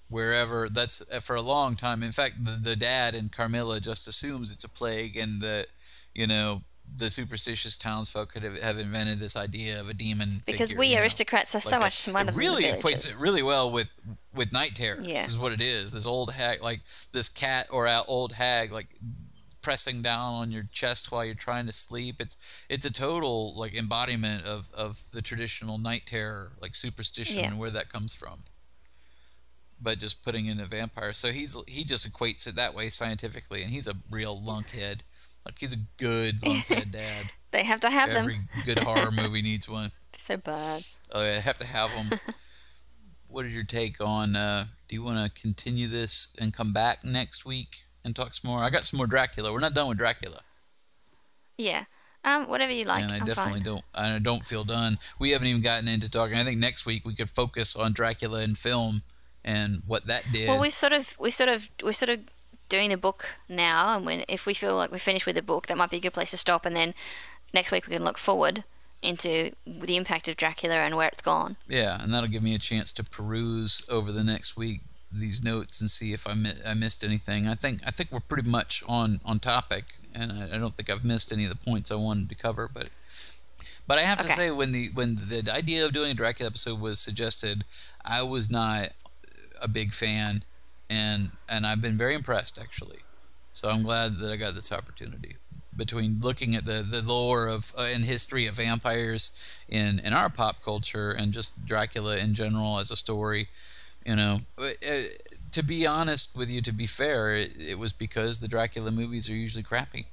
[0.09, 2.03] wherever that's uh, for a long time.
[2.03, 5.67] In fact, the, the dad in Carmilla just assumes it's a plague, and that
[6.15, 6.63] you know
[6.95, 10.41] the superstitious townsfolk could have, have invented this idea of a demon.
[10.47, 12.79] Because figure, we you know, aristocrats are so a- much smarter It than really the
[12.79, 13.91] equates it really well with
[14.35, 15.05] with night terrors.
[15.07, 15.25] Yeah.
[15.25, 15.93] is what it is.
[15.93, 16.81] This old hag, like
[17.13, 18.89] this cat or old hag, like
[19.63, 22.17] pressing down on your chest while you're trying to sleep.
[22.21, 27.49] It's it's a total like embodiment of of the traditional night terror, like superstition, Yeah.
[27.49, 28.39] and where that comes from.
[29.83, 31.13] but just putting in a vampire.
[31.13, 35.01] So he's he just equates it that way scientifically, and he's a real lunkhead.
[35.47, 37.27] Like he's a good lunkhead dad.
[37.53, 38.49] They have to have Every them.
[38.59, 39.91] Every good horror movie needs one.
[40.19, 40.83] So bad.
[41.13, 42.19] Oh, yeah, have to have them.
[43.29, 44.35] what is your take on?
[44.35, 48.51] Uh, do you want to continue this and come back next week and talk some
[48.51, 48.61] more?
[48.61, 49.53] I got some more Dracula.
[49.53, 50.41] We're not done with Dracula,
[51.57, 51.85] Yeah.
[52.25, 53.05] Um, whatever you like.
[53.05, 53.63] and I I'm definitely fine.
[53.63, 53.85] don't.
[53.95, 54.99] I don't feel done.
[55.21, 56.37] We haven't even gotten into talking.
[56.37, 59.03] I think next week we could focus on Dracula in film
[59.45, 60.49] and what that did.
[60.49, 62.19] Well, we've sort of we sort of we're sort of
[62.69, 65.67] doing the book now, and when if we feel like we're finished with the book,
[65.67, 66.95] that might be a good place to stop, and then
[67.53, 68.65] next week we can look forward
[69.03, 71.57] into the impact of Dracula and where it's gone.
[71.69, 74.81] Yeah, and that'll give me a chance to peruse over the next week
[75.13, 77.47] these notes and see if I, mi- I missed anything.
[77.47, 80.91] I think I think we're pretty much on on topic, and I, I don't think
[80.91, 82.69] I've missed any of the points I wanted to cover.
[82.73, 82.89] But
[83.87, 86.81] but I have to say, when the when the idea of doing a Dracula episode
[86.81, 87.65] was suggested,
[88.05, 88.89] I was not
[89.63, 90.43] a big fan,
[90.91, 92.99] and and I've been very impressed actually.
[93.53, 95.37] So I'm glad that I got this opportunity.
[95.77, 100.31] Between looking at the, the lore of uh, and history of vampires in in our
[100.31, 103.49] pop culture and just Dracula in general as a story,
[104.05, 105.01] you know, uh, uh,
[105.53, 109.29] to be honest with you, to be fair, it, it was because the Dracula movies
[109.29, 110.07] are usually crappy.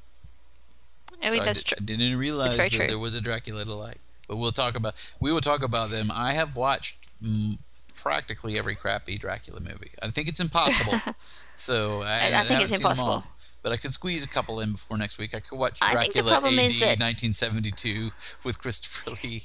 [1.21, 1.85] I mean, So that's I, true.
[1.85, 2.87] di- I didn't realize that true.
[2.87, 3.99] there was a Dracula to like.
[4.27, 6.11] But we'll talk about we will talk about them.
[6.13, 7.57] I have watched mm,
[8.01, 9.91] practically every crappy Dracula movie.
[10.01, 10.99] I think it's impossible.
[11.55, 13.05] so I, I- I think haven't it's seen them all.
[13.17, 13.23] impossible.
[13.61, 15.33] But I could squeeze a couple in before next week.
[15.33, 18.09] I could watch I Dracula AD 1972
[18.43, 19.41] with Christopher Lee.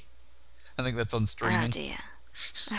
[0.77, 1.69] I think that's on Oh streaming.
[1.71, 1.95] dear.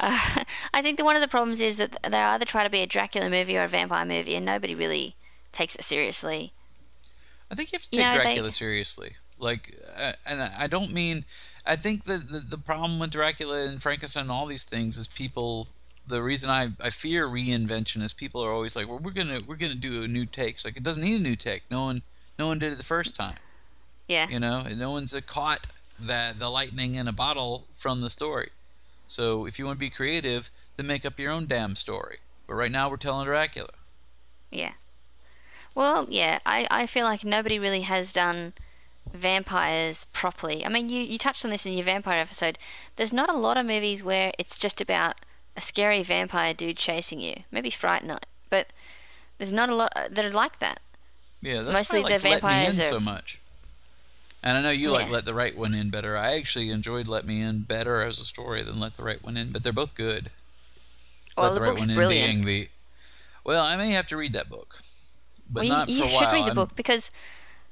[0.00, 2.80] Uh, I think that one of the problems is that they either try to be
[2.82, 5.16] a Dracula movie or a vampire movie, and nobody really
[5.52, 6.52] takes it seriously.
[7.50, 9.10] I think you have to You take know, they- Dracula seriously.
[9.40, 11.24] Like, uh, and I don't mean.
[11.68, 15.06] I think that the, the problem with Dracula and Frankenstein and all these things is
[15.06, 15.68] people.
[16.08, 19.56] The reason I, I fear reinvention is people are always like, well, we're gonna we're
[19.56, 20.54] gonna do a new take.
[20.54, 21.62] It's like it doesn't need a new take.
[21.70, 22.02] No one
[22.38, 23.36] no one did it the first time.
[24.06, 24.26] Yeah.
[24.30, 25.66] You know, and no one's uh, caught
[26.00, 28.48] that the lightning in a bottle from the story.
[29.06, 32.16] So if you want to be creative, then make up your own damn story.
[32.46, 33.68] But right now we're telling Dracula.
[34.50, 34.72] Yeah.
[35.74, 38.54] Well, yeah, I, I feel like nobody really has done
[39.12, 40.64] vampires properly.
[40.64, 42.58] I mean, you, you touched on this in your vampire episode.
[42.96, 45.16] There's not a lot of movies where it's just about
[45.56, 47.36] a scary vampire dude chasing you.
[47.50, 48.68] Maybe Fright Night, but
[49.38, 50.80] there's not a lot uh, that are like that.
[51.42, 53.40] Yeah, that's Mostly why I like the Let Me In are- so much.
[54.42, 56.16] And I know you like Let the Right One In better.
[56.16, 59.36] I actually enjoyed Let Me In better as a story than Let the Right One
[59.36, 60.30] In, but they're both good.
[61.36, 62.68] Well, Let the the Right One In being the.
[63.44, 64.78] Well, I may have to read that book,
[65.50, 67.10] but well, not you, for you a should read the I'm, book because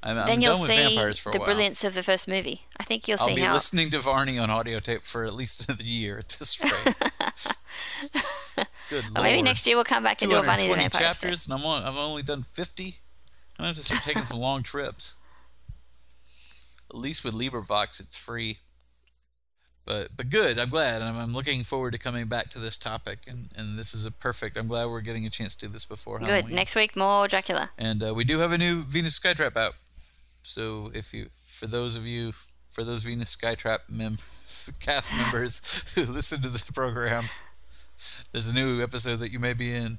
[0.03, 1.45] I'm, I'm then you'll done with see vampires for a the while.
[1.47, 2.61] brilliance of the first movie.
[2.77, 3.53] I think you'll I'll see be how.
[3.53, 6.95] listening to Varney on audio tape for at least another year at this rate.
[8.89, 11.01] Good Well, maybe next year we'll come back and do a Bunny the 220 Vampire
[11.01, 12.83] chapters, and I'm on, I've only done 50.
[12.83, 12.91] I'm
[13.57, 15.15] gonna have to start taking some long trips.
[16.89, 18.57] At least with LibriVox, it's free.
[19.85, 20.59] But but good.
[20.59, 21.01] I'm glad.
[21.01, 24.11] I'm, I'm looking forward to coming back to this topic, and, and this is a
[24.11, 24.57] perfect.
[24.57, 26.27] I'm glad we're getting a chance to do this before Good.
[26.27, 26.55] Halloween.
[26.55, 27.69] Next week, more Dracula.
[27.77, 29.73] And uh, we do have a new Venus Skytrap out.
[30.47, 32.31] So if you, for those of you,
[32.69, 34.17] for those Venus Skytrap mem-
[34.79, 37.25] cast members who listen to the program,
[38.31, 39.97] there's a new episode that you may be in,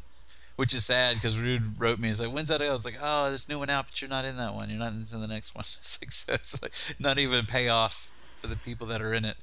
[0.57, 2.09] which is sad because Rude wrote me.
[2.09, 4.09] He's like, "When's that out?" I was like, "Oh, this new one out, but you're
[4.09, 4.71] not in that one.
[4.71, 8.13] You're not into the next one." It's like, so it's like not even a payoff
[8.37, 9.37] for the people that are in it.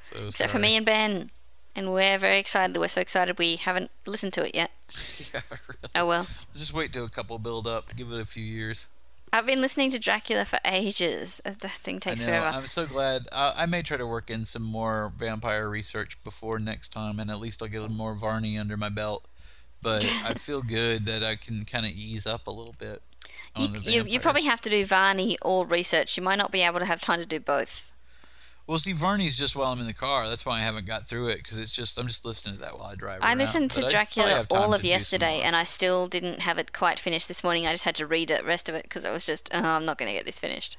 [0.00, 1.30] So Except for me and Ben.
[1.76, 2.76] And we're very excited.
[2.78, 4.70] We're so excited we haven't listened to it yet.
[5.34, 5.88] yeah, really.
[5.96, 6.26] Oh well.
[6.54, 7.94] Just wait till a couple build up.
[7.94, 8.88] Give it a few years.
[9.34, 11.40] I've been listening to Dracula for ages.
[11.44, 12.26] The thing takes I know.
[12.28, 12.56] forever.
[12.56, 13.22] I'm so glad.
[13.34, 17.28] I, I may try to work in some more vampire research before next time, and
[17.28, 19.26] at least I'll get a little more Varney under my belt.
[19.82, 23.00] But I feel good that I can kind of ease up a little bit
[23.56, 26.16] on You, the you, you probably have to do Varney or research.
[26.16, 27.90] You might not be able to have time to do both.
[28.66, 30.26] Well, see, Varney's just while I'm in the car.
[30.26, 32.78] That's why I haven't got through it because it's just I'm just listening to that
[32.78, 33.18] while I drive.
[33.20, 33.38] I around.
[33.38, 36.56] listened to I'd Dracula probably have time all of yesterday, and I still didn't have
[36.56, 37.66] it quite finished this morning.
[37.66, 39.84] I just had to read the rest of it because I was just, oh, I'm
[39.84, 40.78] not going to get this finished.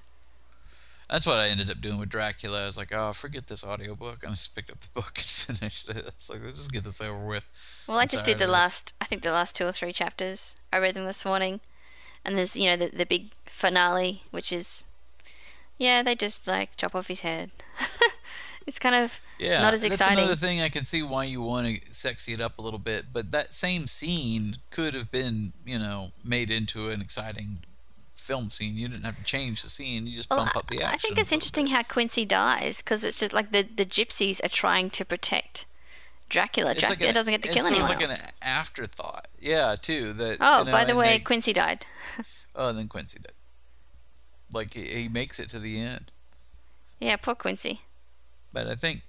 [1.10, 2.64] That's what I ended up doing with Dracula.
[2.64, 4.24] I was like, oh, forget this audiobook.
[4.24, 5.98] And I just picked up the book and finished it.
[5.98, 7.86] It's like, let's just get this over with.
[7.88, 10.56] Well, I I'm just did the last, I think the last two or three chapters.
[10.74, 11.60] I read them this morning,
[12.26, 14.84] and there's, you know, the the big finale, which is,
[15.78, 17.52] yeah, they just like chop off his head.
[18.68, 20.16] it's kind of Yeah, not as exciting.
[20.18, 22.80] that's another thing I can see why you want to sexy it up a little
[22.80, 23.04] bit.
[23.14, 27.58] But that same scene could have been, you know, made into an exciting
[28.16, 28.76] film scene.
[28.76, 30.08] You didn't have to change the scene.
[30.08, 30.94] You just Well, bump up the action.
[30.94, 31.74] I think it's interesting bit.
[31.74, 35.66] how Quincy dies because it's just like the the gypsies are trying to protect
[36.30, 36.72] Dracula.
[36.72, 38.20] It's Dracula like an, doesn't get to kill anyone It's like else.
[38.20, 39.28] an afterthought.
[39.40, 40.14] Yeah, too.
[40.14, 41.86] That Oh, you know, by the way, they- Quincy died.
[42.56, 43.34] oh, and then Quincy did.
[44.56, 46.12] Like he, makes it to the end.
[47.00, 47.82] Yeah, poor Quincy.
[48.54, 49.02] But I think,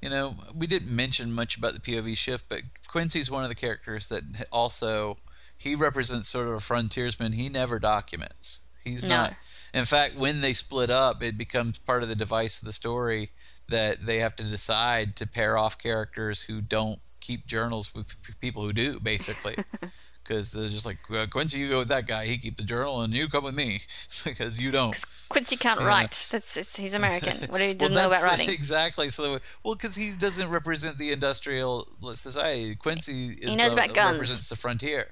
[0.00, 3.54] you know, we didn't mention much about the POV shift, but Quincy's one of the
[3.54, 5.18] characters that also
[5.58, 7.32] he represents sort of a frontiersman.
[7.32, 8.60] He never documents.
[8.84, 9.16] He's No.
[9.16, 9.36] not.
[9.74, 13.30] In fact, when they split up, it becomes part of the device of the story
[13.68, 18.06] that they have to decide to pair off characters who don't keep journals with
[18.40, 19.56] people who do, basically.
[20.26, 22.24] Because they're just like uh, Quincy, you go with that guy.
[22.24, 23.78] He keeps the journal, and you come with me
[24.24, 24.96] because you don't.
[25.28, 25.86] Quincy can't Yeah.
[25.86, 26.28] write.
[26.32, 27.36] That's it's, he's American.
[27.50, 28.48] What he Well, doesn't know about writing.
[28.56, 29.08] Exactly.
[29.10, 32.74] So, well, because he doesn't represent the industrial society.
[32.76, 34.12] Quincy is knows uh, about guns.
[34.12, 35.06] represents the frontier.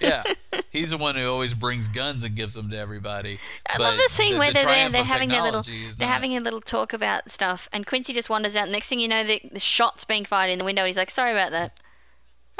[0.00, 0.22] Yeah,
[0.70, 3.38] he's the one who always brings guns and gives them to everybody.
[3.68, 4.88] I But love the scene where they're there.
[4.88, 5.62] They're having their little.
[5.62, 8.68] They're not- having a little talk about stuff, and Quincy just wanders out.
[8.68, 11.10] Next thing you know, the, the shots being fired in the window, and he's like,
[11.10, 11.78] "Sorry about that.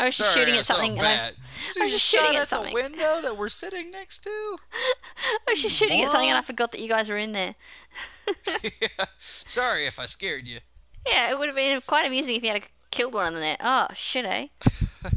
[0.01, 1.31] I was just Sorry, shooting at something." and I,
[1.67, 4.31] So I was just shooting at at the window that we're sitting next to.
[5.47, 7.55] I was just shooting at something, and I forgot that you guys were in there.
[8.47, 9.05] yeah.
[9.19, 10.59] Sorry if I scared you.
[11.07, 13.59] Yeah, it would have been quite amusing if you had killed one of them there.
[13.61, 14.47] Oh shit, eh?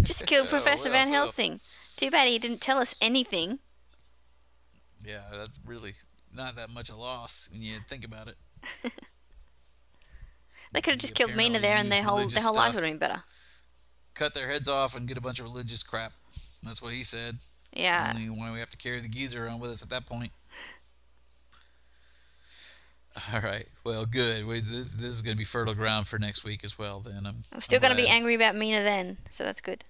[0.02, 1.12] Just killed Oh, Professor well, Van.
[1.12, 1.62] Helsing.
[1.96, 3.60] Too bad he didn't tell us anything.
[5.06, 5.94] Yeah, that's really
[6.36, 8.36] not that much a loss when you think about it.
[10.74, 12.92] They could have just killed Mina there, and their whole their whole lives would have
[12.92, 13.24] been better.
[14.16, 16.12] Cut their heads off and get a bunch of religious crap.
[16.64, 17.36] That's what he said.
[17.74, 18.12] Yeah.
[18.16, 20.30] Only why we have to carry the geezer around with us at that point.
[23.34, 23.66] All right.
[23.84, 24.46] Well, good.
[24.46, 27.00] We, this, this is going to be fertile ground for next week as well.
[27.00, 29.84] Then I'm, I'm still gonna be angry about Mina then, so that's good.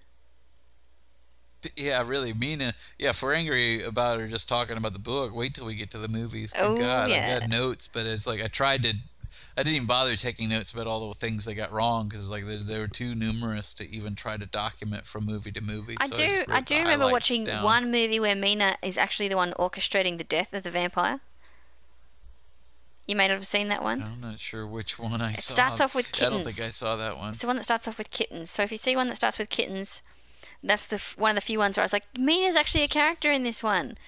[1.76, 2.34] Yeah, really.
[2.34, 2.72] Mina.
[2.98, 5.90] Yeah, if we're angry about her just talking about the book, wait till we get
[5.92, 6.52] to the movies.
[6.52, 7.36] Good Oh, God, yeah.
[7.36, 8.94] I've got notes, but it's like I tried to.
[9.56, 12.44] I didn't even bother taking notes about all the things they got wrong because like
[12.44, 15.96] they, they were too numerous to even try to document from movie to movie.
[16.00, 17.64] I so do just I do remember watching down.
[17.64, 21.20] one movie where Mina is actually the one orchestrating the death of the vampire.
[23.06, 24.02] You may not have seen that one.
[24.02, 25.54] I'm not sure which one I saw.
[25.54, 26.32] starts off with kittens.
[26.32, 26.66] I don't think.
[26.66, 27.30] I saw that one.
[27.32, 28.50] It's the one that starts off with kittens.
[28.50, 30.00] So if you see one that starts with kittens,
[30.62, 33.30] that's the one of the few ones where I was like, Mina's actually a character
[33.30, 33.98] in this one.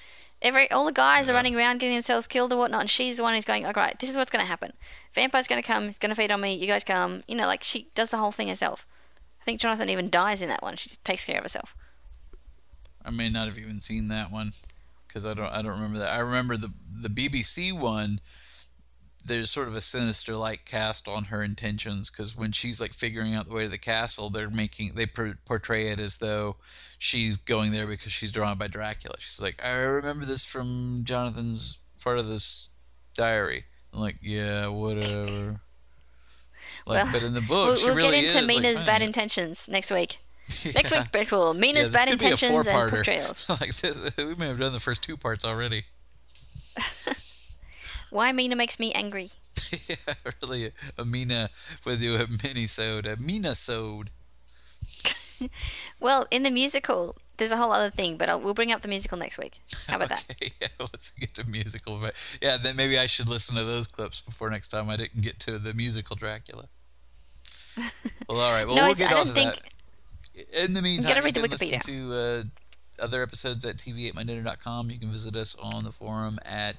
[0.42, 3.22] Every all the guys are running around getting themselves killed or whatnot, and she's the
[3.22, 4.72] one who's going, "All right, this is what's going to happen.
[5.14, 5.86] Vampire's going to come.
[5.86, 6.54] He's going to feed on me.
[6.54, 7.22] You guys come.
[7.26, 8.86] You know, like she does the whole thing herself.
[9.40, 10.76] I think Jonathan even dies in that one.
[10.76, 11.74] She takes care of herself.
[13.04, 14.50] I may not have even seen that one
[15.06, 16.12] because I don't I don't remember that.
[16.12, 16.68] I remember the
[17.00, 18.18] the BBC one.
[19.26, 23.34] There's sort of a sinister light cast on her intentions because when she's like figuring
[23.34, 26.56] out the way to the castle, they're making they per- portray it as though
[26.98, 29.16] she's going there because she's drawn by Dracula.
[29.18, 32.68] She's like, I remember this from Jonathan's part of this
[33.14, 33.64] diary.
[33.92, 35.60] I'm like, yeah, whatever.
[36.86, 39.02] Like, Well, but in the book, We'll, she we'll really get into is like, bad
[39.02, 40.18] intentions next week.
[40.76, 41.00] Next Yeah.
[41.00, 41.54] week, Brentful.
[41.54, 43.48] Yeah, Mina's this bad could be a intentions and portrayals.
[43.60, 45.80] like this, we may have done the first two parts already.
[48.10, 49.30] Why Mina makes me angry.
[49.88, 51.48] yeah, really, a Mina
[51.84, 52.66] with you a mini
[53.12, 54.08] a Mina sode.
[56.00, 58.88] Well, in the musical, there's a whole other thing, but I'll, we'll bring up the
[58.88, 59.58] musical next week.
[59.88, 60.34] How about that?
[60.60, 61.98] Yeah, let's get to musical.
[61.98, 64.88] But yeah, then maybe I should listen to those clips before next time.
[64.88, 66.64] I didn't get to the musical Dracula.
[68.28, 68.66] Well, all right.
[68.66, 69.52] Well, no, we'll get on to think.
[69.54, 70.64] that.
[70.64, 72.42] In the meantime, you the can listen to uh,
[73.04, 74.90] other episodes at tvatemydinner.com.
[74.90, 76.74] You can visit us on the forum at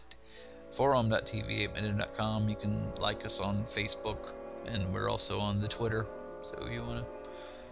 [0.78, 2.48] forum.tvatemydinner.com.
[2.48, 4.34] You can like us on Facebook,
[4.68, 6.06] and we're also on the Twitter.
[6.42, 7.12] So if you want to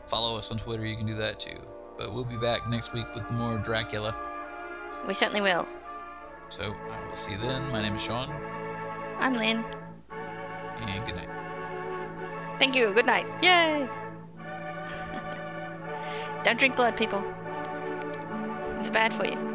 [0.07, 1.59] follow us on Twitter, you can do that too.
[1.99, 4.13] But we'll be back next week with more Dracula.
[5.07, 5.67] We certainly will.
[6.49, 7.61] So I will see you then.
[7.71, 8.29] My name is Sean,
[9.19, 9.63] I'm Lynn.
[10.11, 11.29] and good night.
[12.57, 12.91] Thank you.
[12.93, 13.27] Good night.
[13.43, 13.87] Yay!
[16.43, 17.23] Don't drink blood, people.
[18.79, 19.54] It's bad for you.